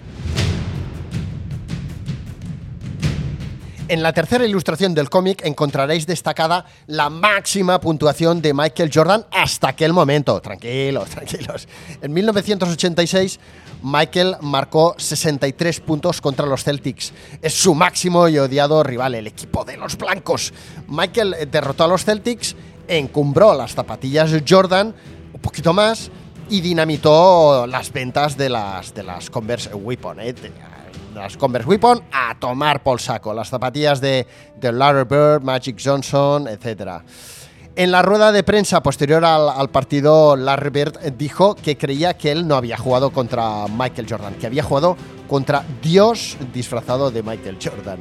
En 3.89 4.03
la 4.03 4.13
tercera 4.13 4.45
ilustración 4.45 4.93
del 4.93 5.09
cómic 5.09 5.47
encontraréis 5.47 6.07
destacada 6.07 6.67
la 6.89 7.09
máxima 7.09 7.81
puntuación 7.81 8.43
de 8.43 8.53
Michael 8.53 8.91
Jordan 8.93 9.25
hasta 9.31 9.69
aquel 9.69 9.95
momento. 9.95 10.39
Tranquilos, 10.43 11.09
tranquilos. 11.11 11.67
En 12.03 12.13
1986, 12.13 13.41
Michael 13.83 14.37
marcó 14.43 14.95
63 14.99 15.81
puntos 15.81 16.21
contra 16.21 16.45
los 16.45 16.65
Celtics. 16.65 17.15
Es 17.41 17.55
su 17.55 17.75
máximo 17.75 18.29
y 18.29 18.39
odiado 18.39 18.83
rival, 18.83 19.15
el 19.15 19.27
equipo 19.27 19.65
de 19.65 19.79
los 19.79 19.97
blancos. 19.97 20.53
Michael 20.87 21.49
derrotó 21.51 21.85
a 21.85 21.89
los 21.89 22.05
Celtics, 22.05 22.57
encumbró 22.89 23.55
las 23.55 23.73
zapatillas 23.75 24.31
Jordan 24.47 24.95
un 25.33 25.41
poquito 25.41 25.73
más 25.73 26.11
y 26.51 26.61
dinamitó 26.61 27.67
las 27.67 27.91
ventas 27.91 28.37
de 28.37 28.51
las, 28.51 28.93
de 28.93 29.03
las 29.03 29.31
Converse 29.31 29.75
Weapon. 29.75 30.21
¿eh? 30.21 30.35
Las 31.15 31.37
Converse 31.37 31.69
Weapon 31.69 32.03
a 32.13 32.39
tomar 32.39 32.83
por 32.83 33.01
saco. 33.01 33.35
Las 33.35 33.49
zapatillas 33.49 34.01
de, 34.01 34.27
de 34.57 34.73
Larry 34.73 35.05
Bird, 35.05 35.43
Magic 35.43 35.81
Johnson, 35.83 36.49
etc. 36.49 37.03
En 37.77 37.91
la 37.91 38.03
rueda 38.03 38.33
de 38.33 38.43
prensa 38.43 38.83
posterior 38.83 39.25
al, 39.25 39.49
al, 39.49 39.71
partido, 39.71 40.37
Larry 40.37 40.71
Bird 40.71 41.13
dijo 41.17 41.55
que 41.55 41.77
creía 41.77 42.17
que 42.17 42.33
él 42.33 42.49
no 42.49 42.57
había 42.57 42.77
jugado 42.77 43.11
contra 43.11 43.67
Michael 43.69 44.07
Jordan, 44.09 44.35
que 44.35 44.47
había 44.47 44.63
jugado 44.63 44.97
contra 45.29 45.65
Dios 45.83 46.37
disfrazado 46.53 47.11
de 47.11 47.23
Michael 47.23 47.59
Jordan. 47.63 48.01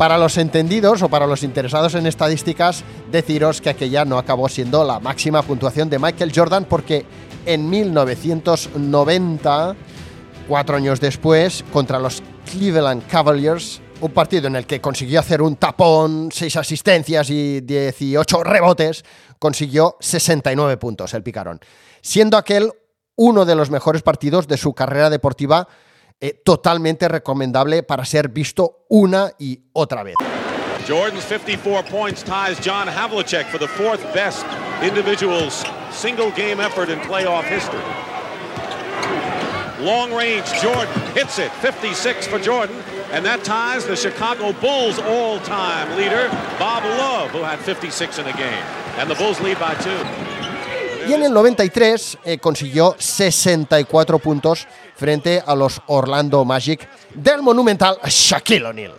Para 0.00 0.16
los 0.16 0.38
entendidos 0.38 1.02
o 1.02 1.10
para 1.10 1.26
los 1.26 1.42
interesados 1.42 1.94
en 1.94 2.06
estadísticas, 2.06 2.84
deciros 3.12 3.60
que 3.60 3.68
aquella 3.68 4.06
no 4.06 4.16
acabó 4.16 4.48
siendo 4.48 4.82
la 4.82 4.98
máxima 4.98 5.42
puntuación 5.42 5.90
de 5.90 5.98
Michael 5.98 6.32
Jordan 6.34 6.64
porque 6.64 7.04
en 7.44 7.68
1990, 7.68 9.76
cuatro 10.50 10.76
años 10.76 10.98
después, 10.98 11.64
contra 11.72 12.00
los 12.00 12.24
Cleveland 12.50 13.06
Cavaliers, 13.06 13.80
un 14.00 14.10
partido 14.10 14.48
en 14.48 14.56
el 14.56 14.66
que 14.66 14.80
consiguió 14.80 15.20
hacer 15.20 15.42
un 15.42 15.54
tapón, 15.54 16.30
seis 16.32 16.56
asistencias 16.56 17.30
y 17.30 17.60
18 17.60 18.42
rebotes, 18.42 19.04
consiguió 19.38 19.96
69 20.00 20.76
puntos 20.76 21.14
el 21.14 21.22
picarón, 21.22 21.60
siendo 22.02 22.36
aquel 22.36 22.72
uno 23.14 23.44
de 23.44 23.54
los 23.54 23.70
mejores 23.70 24.02
partidos 24.02 24.48
de 24.48 24.56
su 24.56 24.74
carrera 24.74 25.08
deportiva 25.08 25.68
eh, 26.20 26.42
totalmente 26.44 27.06
recomendable 27.06 27.84
para 27.84 28.04
ser 28.04 28.28
visto 28.30 28.86
una 28.88 29.30
y 29.38 29.66
otra 29.72 30.02
vez. 30.02 30.16
Jordan's 30.88 31.22
54 31.26 31.88
points 31.88 32.24
ties 32.24 32.58
John 32.58 32.88
Havlicek 32.88 33.46
for 33.46 33.60
the 33.60 33.68
fourth 33.68 34.02
best 34.12 34.44
individual's 34.82 35.64
single 35.92 36.32
game 36.32 36.60
effort 36.60 36.88
in 36.88 36.98
playoff 37.02 37.44
history. 37.44 38.09
Long 39.80 40.12
range, 40.12 40.46
Jordan 40.60 40.92
hits 41.14 41.38
it, 41.38 41.50
56 41.62 42.26
for 42.26 42.38
Jordan, 42.38 42.76
and 43.12 43.24
that 43.24 43.42
ties 43.44 43.86
the 43.86 43.96
Chicago 43.96 44.52
Bulls 44.60 44.98
all 44.98 45.40
time 45.40 45.96
leader, 45.96 46.28
Bob 46.58 46.84
Love, 46.84 47.30
who 47.30 47.38
had 47.38 47.58
56 47.60 48.18
in 48.18 48.26
a 48.26 48.32
game. 48.32 48.64
And 48.98 49.10
the 49.10 49.14
Bulls 49.14 49.40
lead 49.40 49.58
by 49.58 49.74
two. 49.76 50.04
Y 51.08 51.14
en 51.14 51.22
el 51.22 51.32
93 51.32 52.18
eh, 52.24 52.38
consiguió 52.38 52.94
64 52.98 54.18
puntos 54.18 54.68
frente 55.00 55.42
a 55.44 55.54
los 55.54 55.80
Orlando 55.86 56.44
Magic 56.44 56.86
del 57.14 57.40
monumental 57.40 57.96
Shaquille 58.04 58.66
O'Neal. 58.66 58.92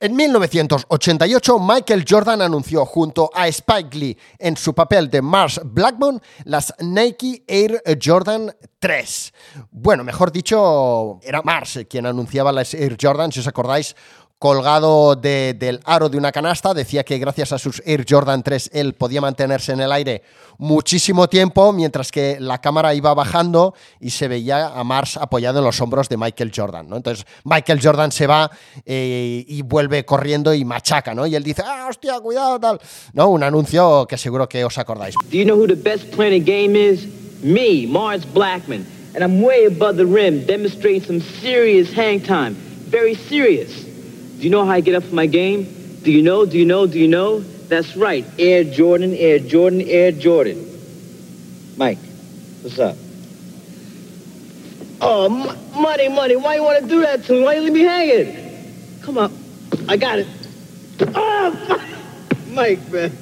En 0.00 0.16
1988, 0.16 1.58
Michael 1.60 2.04
Jordan 2.08 2.42
anunció 2.42 2.84
junto 2.84 3.30
a 3.32 3.46
Spike 3.46 3.96
Lee 3.96 4.18
en 4.40 4.56
su 4.56 4.74
papel 4.74 5.08
de 5.08 5.22
Mars 5.22 5.60
Blackmon 5.62 6.20
las 6.44 6.74
Nike 6.80 7.44
Air 7.46 7.80
Jordan 8.02 8.52
3. 8.80 9.32
Bueno, 9.70 10.02
mejor 10.02 10.32
dicho, 10.32 11.20
era 11.22 11.42
Mars 11.42 11.78
quien 11.88 12.06
anunciaba 12.06 12.50
las 12.50 12.74
Air 12.74 12.96
Jordan, 13.00 13.30
si 13.30 13.38
os 13.38 13.46
acordáis, 13.46 13.94
colgado 14.40 15.16
de, 15.16 15.54
del 15.54 15.80
aro 15.84 16.08
de 16.08 16.16
una 16.16 16.32
canasta. 16.32 16.72
Decía 16.72 17.04
que 17.04 17.18
gracias 17.18 17.52
a 17.52 17.58
sus 17.58 17.82
Air 17.84 18.06
Jordan 18.08 18.42
3 18.42 18.70
él 18.72 18.94
podía 18.94 19.20
mantenerse 19.20 19.72
en 19.72 19.80
el 19.80 19.92
aire 19.92 20.22
muchísimo 20.56 21.28
tiempo, 21.28 21.74
mientras 21.74 22.10
que 22.10 22.38
la 22.40 22.58
cámara 22.58 22.94
iba 22.94 23.12
bajando 23.12 23.74
y 24.00 24.08
se 24.08 24.28
veía 24.28 24.68
a 24.68 24.82
Mars 24.82 25.18
apoyado 25.18 25.58
en 25.58 25.66
los 25.66 25.78
hombros 25.82 26.08
de 26.08 26.16
Michael 26.16 26.52
Jordan. 26.56 26.88
¿no? 26.88 26.96
Entonces 26.96 27.26
Michael 27.44 27.80
Jordan 27.82 28.10
se 28.12 28.26
va 28.26 28.50
eh, 28.86 29.44
y 29.46 29.60
vuelve 29.60 30.06
corriendo 30.06 30.54
y 30.54 30.64
machaca, 30.64 31.14
¿no? 31.14 31.26
Y 31.26 31.36
él 31.36 31.42
dice, 31.42 31.62
ah, 31.62 31.86
hostia, 31.90 32.18
cuidado, 32.20 32.58
tal. 32.58 32.80
¿No? 33.12 33.28
Un 33.28 33.42
anuncio 33.42 34.06
que 34.06 34.16
seguro 34.16 34.48
que 34.48 34.64
os 34.64 34.78
acordáis. 34.78 35.14
Do 35.30 35.36
you 35.36 35.44
know 35.44 35.56
who 35.56 35.66
the 35.66 35.74
best 35.74 36.10
player 36.14 36.42
game 36.42 36.74
is? 36.74 37.06
Me, 37.42 37.86
Mars 37.86 38.24
Blackman. 38.32 38.86
And 39.14 39.22
I'm 39.22 39.42
way 39.42 39.66
above 39.66 39.98
the 39.98 40.06
rim, 40.06 40.46
demonstrating 40.46 41.02
some 41.02 41.20
serious 41.42 41.92
hang 41.92 42.22
time. 42.22 42.54
Very 42.90 43.14
serious. 43.14 43.89
Do 44.40 44.44
you 44.44 44.50
know 44.50 44.64
how 44.64 44.72
I 44.72 44.80
get 44.80 44.94
up 44.94 45.04
for 45.04 45.14
my 45.14 45.26
game? 45.26 45.68
Do 46.02 46.10
you 46.10 46.22
know? 46.22 46.46
Do 46.46 46.56
you 46.56 46.64
know? 46.64 46.86
Do 46.86 46.98
you 46.98 47.08
know? 47.08 47.40
That's 47.68 47.94
right. 47.94 48.24
Air 48.38 48.64
Jordan, 48.64 49.12
Air 49.14 49.38
Jordan, 49.38 49.82
Air 49.82 50.12
Jordan. 50.12 50.56
Mike, 51.76 51.98
what's 52.62 52.78
up? 52.78 52.96
Oh, 55.02 55.26
m- 55.26 55.82
money, 55.82 56.08
money. 56.08 56.36
Why 56.36 56.54
you 56.56 56.64
want 56.64 56.80
to 56.82 56.88
do 56.88 57.02
that 57.02 57.22
to 57.26 57.32
me? 57.34 57.42
Why 57.42 57.54
you 57.56 57.60
leave 57.60 57.74
me 57.74 57.80
hanging? 57.80 59.00
Come 59.02 59.18
on. 59.18 59.30
I 59.88 59.98
got 59.98 60.18
it. 60.18 60.26
Oh, 61.14 61.52
Mike, 62.48 62.80
man. 62.90 63.12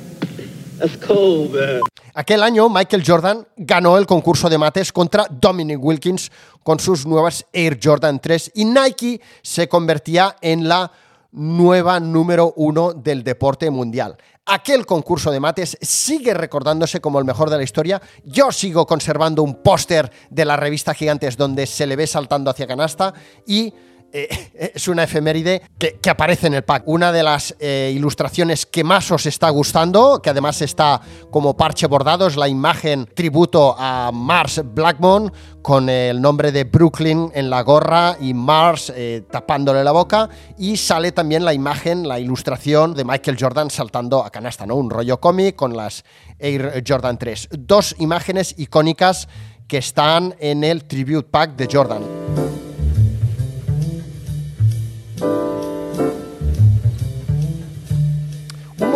That's 0.78 0.94
cold, 1.04 1.52
man. 1.52 1.82
Aquel 2.14 2.42
año 2.44 2.68
Michael 2.68 3.02
Jordan 3.04 3.46
ganó 3.56 3.98
el 3.98 4.06
concurso 4.06 4.48
de 4.48 4.56
mates 4.58 4.92
contra 4.92 5.26
Dominic 5.28 5.78
Wilkins 5.82 6.30
con 6.62 6.78
sus 6.78 7.06
nuevas 7.06 7.44
Air 7.52 7.78
Jordan 7.82 8.20
3 8.20 8.52
y 8.54 8.64
Nike 8.64 9.20
se 9.42 9.68
convertía 9.68 10.36
en 10.40 10.68
la 10.68 10.90
nueva 11.32 12.00
número 12.00 12.52
uno 12.56 12.92
del 12.92 13.22
deporte 13.22 13.70
mundial. 13.70 14.16
Aquel 14.46 14.86
concurso 14.86 15.30
de 15.30 15.40
mates 15.40 15.76
sigue 15.82 16.32
recordándose 16.32 17.00
como 17.00 17.18
el 17.18 17.26
mejor 17.26 17.50
de 17.50 17.58
la 17.58 17.62
historia. 17.62 18.00
Yo 18.24 18.50
sigo 18.50 18.86
conservando 18.86 19.42
un 19.42 19.62
póster 19.62 20.10
de 20.30 20.44
la 20.44 20.56
revista 20.56 20.94
Gigantes 20.94 21.36
donde 21.36 21.66
se 21.66 21.86
le 21.86 21.96
ve 21.96 22.06
saltando 22.06 22.50
hacia 22.50 22.66
canasta 22.66 23.12
y 23.46 23.74
eh, 24.12 24.70
es 24.74 24.88
una 24.88 25.04
efeméride 25.04 25.62
que, 25.78 25.98
aparece 26.08 26.46
en 26.46 26.54
el 26.54 26.64
pack. 26.64 26.84
Una 26.86 27.12
de 27.12 27.22
las 27.22 27.54
eh, 27.60 27.92
ilustraciones 27.94 28.64
que 28.64 28.82
más 28.82 29.10
os 29.10 29.26
está 29.26 29.50
gustando, 29.50 30.20
que 30.22 30.30
además 30.30 30.62
está 30.62 31.00
como 31.30 31.56
parche 31.56 31.86
bordado, 31.86 32.26
es 32.26 32.36
la 32.36 32.48
imagen 32.48 33.06
tributo 33.14 33.76
a 33.78 34.10
Mars 34.12 34.62
Blackmon 34.64 35.32
con 35.60 35.90
el 35.90 36.20
nombre 36.20 36.52
de 36.52 36.64
Brooklyn 36.64 37.30
en 37.34 37.50
la 37.50 37.62
gorra 37.62 38.16
y 38.18 38.32
Mars 38.32 38.90
eh, 38.96 39.22
tapándole 39.30 39.84
la 39.84 39.92
boca. 39.92 40.30
Y 40.56 40.78
sale 40.78 41.12
también 41.12 41.44
la 41.44 41.52
imagen, 41.52 42.08
la 42.08 42.18
ilustración 42.18 42.94
de 42.94 43.04
Michael 43.04 43.36
Jordan 43.38 43.70
saltando 43.70 44.24
a 44.24 44.30
canasta, 44.30 44.64
¿no? 44.64 44.76
Un 44.76 44.88
rollo 44.88 45.20
cómic 45.20 45.56
con 45.56 45.76
las 45.76 46.04
Air 46.38 46.82
Jordan 46.86 47.18
3. 47.18 47.48
Dos 47.58 47.94
imágenes 47.98 48.54
icónicas 48.56 49.28
que 49.66 49.78
están 49.78 50.34
en 50.40 50.64
el 50.64 50.84
Tribute 50.84 51.28
Pack 51.28 51.56
de 51.56 51.68
Jordan. 51.70 52.67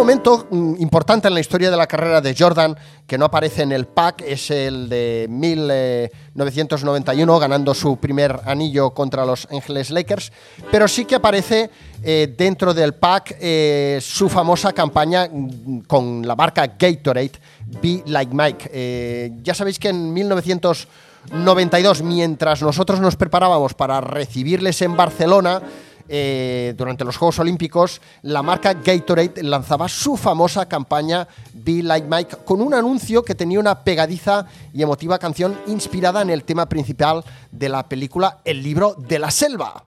Momento 0.03 0.49
mm, 0.51 0.75
importante 0.81 1.29
en 1.29 1.35
la 1.35 1.39
historia 1.39 1.71
de 1.71 1.77
la 1.77 1.87
carrera 1.87 2.21
de 2.21 2.35
Jordan 2.37 2.77
que 3.07 3.17
no 3.17 3.27
aparece 3.27 3.63
en 3.63 3.71
el 3.71 3.87
pack 3.87 4.25
es 4.27 4.51
el 4.51 4.89
de 4.89 5.29
1991 5.31 7.39
ganando 7.39 7.73
su 7.73 7.99
primer 7.99 8.41
anillo 8.45 8.91
contra 8.91 9.25
los 9.25 9.47
Angeles 9.53 9.93
Lakers, 9.93 10.33
pero 10.73 10.89
sí 10.89 11.05
que 11.05 11.15
aparece 11.15 11.71
eh, 12.03 12.35
dentro 12.37 12.75
del 12.75 12.95
pack 12.95 13.37
eh, 13.39 14.01
su 14.03 14.29
famosa 14.29 14.73
campaña 14.73 15.29
mm, 15.31 15.83
con 15.87 16.27
la 16.27 16.35
marca 16.35 16.67
Gatorade, 16.67 17.39
Be 17.81 18.03
Like 18.07 18.35
Mike. 18.35 18.71
Eh, 18.73 19.31
ya 19.41 19.55
sabéis 19.55 19.79
que 19.79 19.91
en 19.91 20.13
1992, 20.13 22.03
mientras 22.03 22.61
nosotros 22.61 22.99
nos 22.99 23.15
preparábamos 23.15 23.75
para 23.75 24.01
recibirles 24.01 24.83
en 24.83 24.97
Barcelona, 24.97 25.63
eh, 26.09 26.75
durante 26.77 27.05
los 27.05 27.17
Juegos 27.17 27.39
Olímpicos, 27.39 28.01
la 28.23 28.43
marca 28.43 28.75
Gatorade 28.75 29.43
lanzaba 29.43 29.89
su 29.89 30.17
famosa 30.17 30.69
campaña 30.69 31.27
Be 31.53 31.83
Like 31.83 32.07
Mike 32.09 32.37
con 32.45 32.61
un 32.61 32.75
anuncio 32.75 33.25
que 33.25 33.35
tenía 33.35 33.61
una 33.61 33.85
pegadiza 33.85 34.47
y 34.73 34.83
emotiva 34.83 35.19
canción 35.19 35.59
inspirada 35.67 36.23
en 36.23 36.31
el 36.31 36.45
tema 36.45 36.69
principal 36.69 37.25
de 37.51 37.69
la 37.69 37.89
película 37.89 38.41
El 38.45 38.63
libro 38.63 38.95
de 38.99 39.19
la 39.19 39.31
selva. 39.31 39.85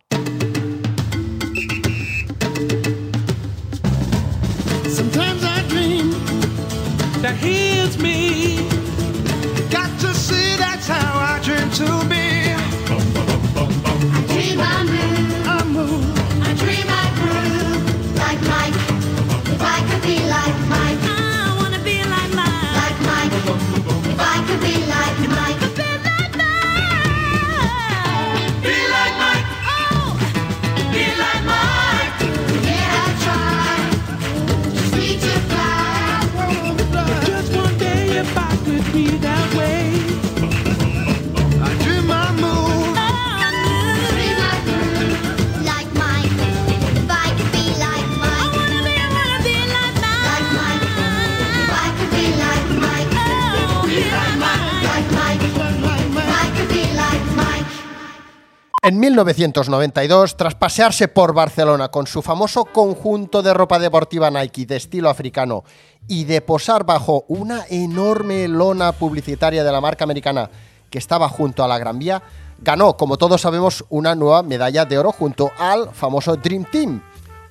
En 58.95 59.01
1992, 59.01 60.37
tras 60.37 60.55
pasearse 60.55 61.09
por 61.09 61.33
Barcelona 61.33 61.89
con 61.89 62.07
su 62.07 62.21
famoso 62.21 62.63
conjunto 62.63 63.41
de 63.41 63.53
ropa 63.53 63.77
deportiva 63.77 64.31
Nike 64.31 64.65
de 64.65 64.77
estilo 64.77 65.09
africano 65.09 65.65
y 66.07 66.23
de 66.23 66.39
posar 66.39 66.85
bajo 66.85 67.25
una 67.27 67.65
enorme 67.69 68.47
lona 68.47 68.93
publicitaria 68.93 69.65
de 69.65 69.71
la 69.73 69.81
marca 69.81 70.05
americana 70.05 70.49
que 70.89 70.97
estaba 70.97 71.27
junto 71.27 71.61
a 71.61 71.67
la 71.67 71.77
Gran 71.77 71.99
Vía, 71.99 72.23
ganó, 72.59 72.95
como 72.95 73.17
todos 73.17 73.41
sabemos, 73.41 73.83
una 73.89 74.15
nueva 74.15 74.43
medalla 74.43 74.85
de 74.85 74.97
oro 74.97 75.11
junto 75.11 75.51
al 75.57 75.93
famoso 75.93 76.37
Dream 76.37 76.63
Team. 76.63 77.01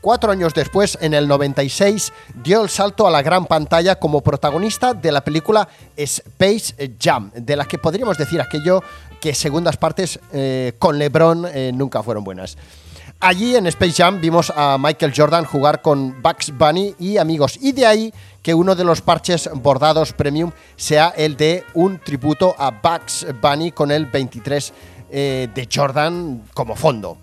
Cuatro 0.00 0.32
años 0.32 0.54
después, 0.54 0.96
en 1.00 1.12
el 1.12 1.28
96, 1.28 2.12
dio 2.42 2.62
el 2.62 2.70
salto 2.70 3.06
a 3.06 3.10
la 3.10 3.22
gran 3.22 3.44
pantalla 3.44 3.96
como 3.96 4.22
protagonista 4.22 4.94
de 4.94 5.12
la 5.12 5.22
película 5.22 5.68
Space 5.96 6.94
Jam, 6.98 7.30
de 7.34 7.56
la 7.56 7.66
que 7.66 7.78
podríamos 7.78 8.16
decir 8.16 8.40
aquello 8.40 8.82
que 9.24 9.34
segundas 9.34 9.78
partes 9.78 10.20
eh, 10.34 10.74
con 10.78 10.98
LeBron 10.98 11.46
eh, 11.46 11.72
nunca 11.72 12.02
fueron 12.02 12.24
buenas. 12.24 12.58
Allí 13.20 13.56
en 13.56 13.66
Space 13.68 13.94
Jam 13.94 14.20
vimos 14.20 14.52
a 14.54 14.76
Michael 14.78 15.14
Jordan 15.16 15.46
jugar 15.46 15.80
con 15.80 16.20
Bugs 16.20 16.52
Bunny 16.52 16.94
y 16.98 17.16
amigos, 17.16 17.58
y 17.58 17.72
de 17.72 17.86
ahí 17.86 18.12
que 18.42 18.52
uno 18.52 18.74
de 18.74 18.84
los 18.84 19.00
parches 19.00 19.48
bordados 19.54 20.12
premium 20.12 20.52
sea 20.76 21.14
el 21.16 21.38
de 21.38 21.64
un 21.72 21.98
tributo 22.00 22.54
a 22.58 22.70
Bugs 22.70 23.26
Bunny 23.40 23.72
con 23.72 23.90
el 23.90 24.04
23 24.04 24.74
eh, 25.10 25.48
de 25.54 25.68
Jordan 25.72 26.42
como 26.52 26.76
fondo. 26.76 27.16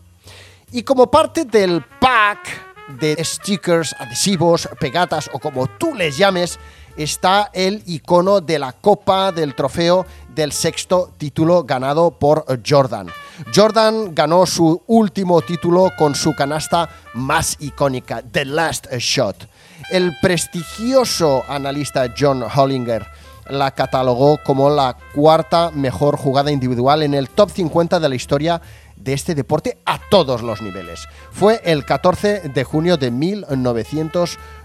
Y 0.72 0.82
como 0.82 1.12
parte 1.12 1.46
del 1.46 1.86
pack 2.00 2.98
de 3.00 3.24
stickers, 3.24 3.94
adhesivos, 4.00 4.68
pegatas 4.80 5.30
o 5.34 5.38
como 5.38 5.68
tú 5.68 5.94
les 5.94 6.18
llames, 6.18 6.58
está 6.98 7.50
el 7.54 7.84
icono 7.86 8.42
de 8.42 8.60
la 8.60 8.74
copa 8.74 9.32
del 9.32 9.56
trofeo 9.56 10.06
del 10.36 10.52
sexto 10.52 11.12
título 11.17 11.63
ganado 11.63 12.12
por 12.12 12.46
Jordan. 12.67 13.08
Jordan 13.54 14.13
ganó 14.13 14.46
su 14.46 14.82
último 14.88 15.41
título 15.41 15.91
con 15.98 16.15
su 16.15 16.36
canasta 16.36 16.89
más 17.13 17.58
icónica, 17.60 18.22
The 18.22 18.46
Last 18.46 18.88
Shot. 18.94 19.48
El 19.89 20.13
prestigioso 20.22 21.44
analista 21.48 22.13
John 22.17 22.44
Hollinger 22.44 23.06
la 23.50 23.72
catalogó 23.72 24.39
como 24.44 24.70
la 24.70 24.96
cuarta 25.13 25.72
mejor 25.72 26.17
jugada 26.17 26.52
individual 26.52 27.04
en 27.04 27.13
el 27.13 27.30
top 27.30 27.50
50 27.52 28.00
de 28.00 28.10
la 28.10 28.15
historia 28.15 28.62
de 28.96 29.13
este 29.13 29.36
deporte 29.36 29.78
a 29.86 30.00
todos 30.10 30.41
los 30.41 30.62
niveles. 30.62 31.08
Fue 31.32 31.62
el 31.65 31.86
14 31.86 32.50
de 32.54 32.63
junio 32.63 32.98
de 32.98 33.12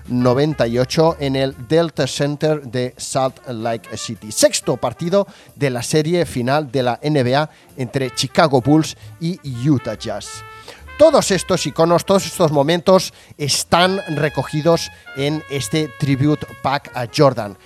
1998 0.08 1.16
en 1.20 1.36
el 1.36 1.54
Delta 1.68 2.06
Center 2.06 2.62
de 2.62 2.94
Salt 2.96 3.46
Lake 3.48 3.96
City. 3.96 4.32
Sexto 4.32 4.76
partido 4.76 5.26
de 5.54 5.70
la 5.70 5.82
serie 5.82 6.26
final 6.26 6.70
de 6.70 6.82
la 6.82 7.00
NBA 7.02 7.50
entre 7.76 8.14
Chicago 8.14 8.60
Bulls 8.60 8.96
y 9.20 9.38
Utah 9.68 9.98
Jazz. 9.98 10.42
Todos 10.98 11.30
estos 11.30 11.66
iconos, 11.66 12.06
todos 12.06 12.26
estos 12.26 12.52
momentos 12.52 13.12
están 13.36 14.00
recogidos 14.16 14.90
en 15.16 15.42
este 15.50 15.90
Tribute 15.98 16.46
Pack 16.62 16.90
a 16.94 17.06
Jordan 17.14 17.56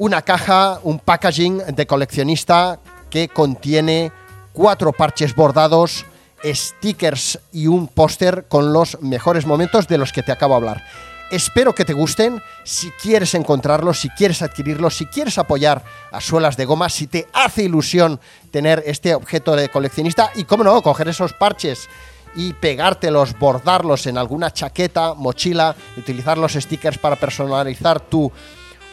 una 0.00 0.22
caja, 0.22 0.80
un 0.82 0.98
packaging 0.98 1.58
de 1.76 1.86
coleccionista 1.86 2.80
que 3.10 3.28
contiene 3.28 4.10
cuatro 4.54 4.92
parches 4.92 5.34
bordados, 5.34 6.06
stickers 6.42 7.38
y 7.52 7.66
un 7.66 7.86
póster 7.86 8.46
con 8.48 8.72
los 8.72 8.98
mejores 9.02 9.44
momentos 9.44 9.86
de 9.88 9.98
los 9.98 10.10
que 10.14 10.22
te 10.22 10.32
acabo 10.32 10.54
de 10.54 10.56
hablar. 10.56 10.82
Espero 11.30 11.74
que 11.74 11.84
te 11.84 11.92
gusten. 11.92 12.42
Si 12.64 12.90
quieres 12.90 13.34
encontrarlos, 13.34 14.00
si 14.00 14.08
quieres 14.10 14.42
adquirirlos, 14.42 14.96
si 14.96 15.06
quieres 15.06 15.38
apoyar 15.38 15.84
a 16.10 16.20
suelas 16.20 16.56
de 16.56 16.64
goma, 16.64 16.88
si 16.88 17.06
te 17.06 17.28
hace 17.32 17.62
ilusión 17.62 18.18
tener 18.50 18.82
este 18.86 19.14
objeto 19.14 19.54
de 19.54 19.68
coleccionista 19.68 20.32
y, 20.34 20.44
cómo 20.44 20.64
no, 20.64 20.82
coger 20.82 21.08
esos 21.08 21.32
parches 21.32 21.88
y 22.34 22.52
pegártelos, 22.52 23.38
bordarlos 23.38 24.06
en 24.06 24.18
alguna 24.18 24.52
chaqueta, 24.52 25.14
mochila, 25.14 25.74
utilizar 25.96 26.38
los 26.38 26.52
stickers 26.52 26.98
para 26.98 27.16
personalizar 27.16 28.00
tu 28.00 28.30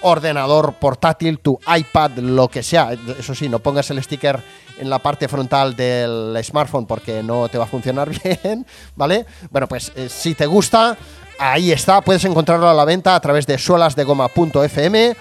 ordenador 0.02 0.74
portátil, 0.74 1.40
tu 1.40 1.60
iPad, 1.76 2.12
lo 2.18 2.48
que 2.50 2.64
sea. 2.64 2.96
Eso 3.18 3.34
sí, 3.34 3.50
no 3.50 3.60
pongas 3.60 3.90
el 3.90 4.04
sticker 4.04 4.42
en 4.80 4.90
la 4.90 5.00
parte 5.00 5.28
frontal 5.28 5.76
del 5.76 6.38
smartphone 6.44 6.86
porque 6.86 7.24
no 7.24 7.50
te 7.50 7.58
va 7.58 7.64
a 7.66 7.68
funcionar 7.68 8.12
bien, 8.44 8.66
¿vale? 8.96 9.26
Bueno, 9.50 9.68
pues 9.68 9.92
eh, 9.96 10.08
si 10.10 10.36
te 10.36 10.46
gusta, 10.46 10.98
ahí 11.40 11.72
está. 11.72 12.02
Puedes 12.02 12.26
encontrarlo 12.26 12.70
a 12.70 12.74
la 12.74 12.86
venta 12.86 13.16
a 13.16 13.20
través 13.20 13.46
de 13.48 13.58
suelasdegoma.fm. 13.58 15.16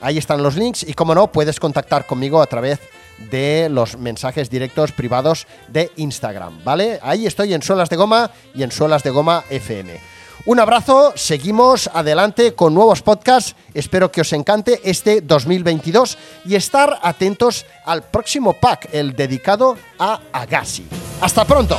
Ahí 0.00 0.18
están 0.18 0.42
los 0.42 0.56
links 0.56 0.82
y, 0.82 0.94
como 0.94 1.14
no, 1.14 1.30
puedes 1.30 1.60
contactar 1.60 2.06
conmigo 2.06 2.42
a 2.42 2.46
través 2.46 2.80
de 3.30 3.68
los 3.70 3.96
mensajes 3.98 4.50
directos 4.50 4.92
privados 4.92 5.46
de 5.68 5.92
Instagram, 5.96 6.64
¿vale? 6.64 6.98
Ahí 7.02 7.26
estoy 7.26 7.54
en 7.54 7.62
Suelas 7.62 7.88
de 7.88 7.96
Goma 7.96 8.30
y 8.54 8.62
en 8.62 8.72
Suelas 8.72 9.02
de 9.02 9.10
Goma 9.10 9.44
FM. 9.48 10.00
Un 10.44 10.58
abrazo, 10.58 11.12
seguimos 11.14 11.88
adelante 11.92 12.54
con 12.54 12.74
nuevos 12.74 13.00
podcasts. 13.00 13.54
Espero 13.74 14.10
que 14.10 14.22
os 14.22 14.32
encante 14.32 14.80
este 14.82 15.20
2022 15.20 16.18
y 16.46 16.56
estar 16.56 16.98
atentos 17.02 17.64
al 17.84 18.02
próximo 18.02 18.54
pack, 18.54 18.88
el 18.92 19.14
dedicado 19.14 19.76
a 20.00 20.18
Agassi. 20.32 20.84
¡Hasta 21.20 21.44
pronto! 21.44 21.78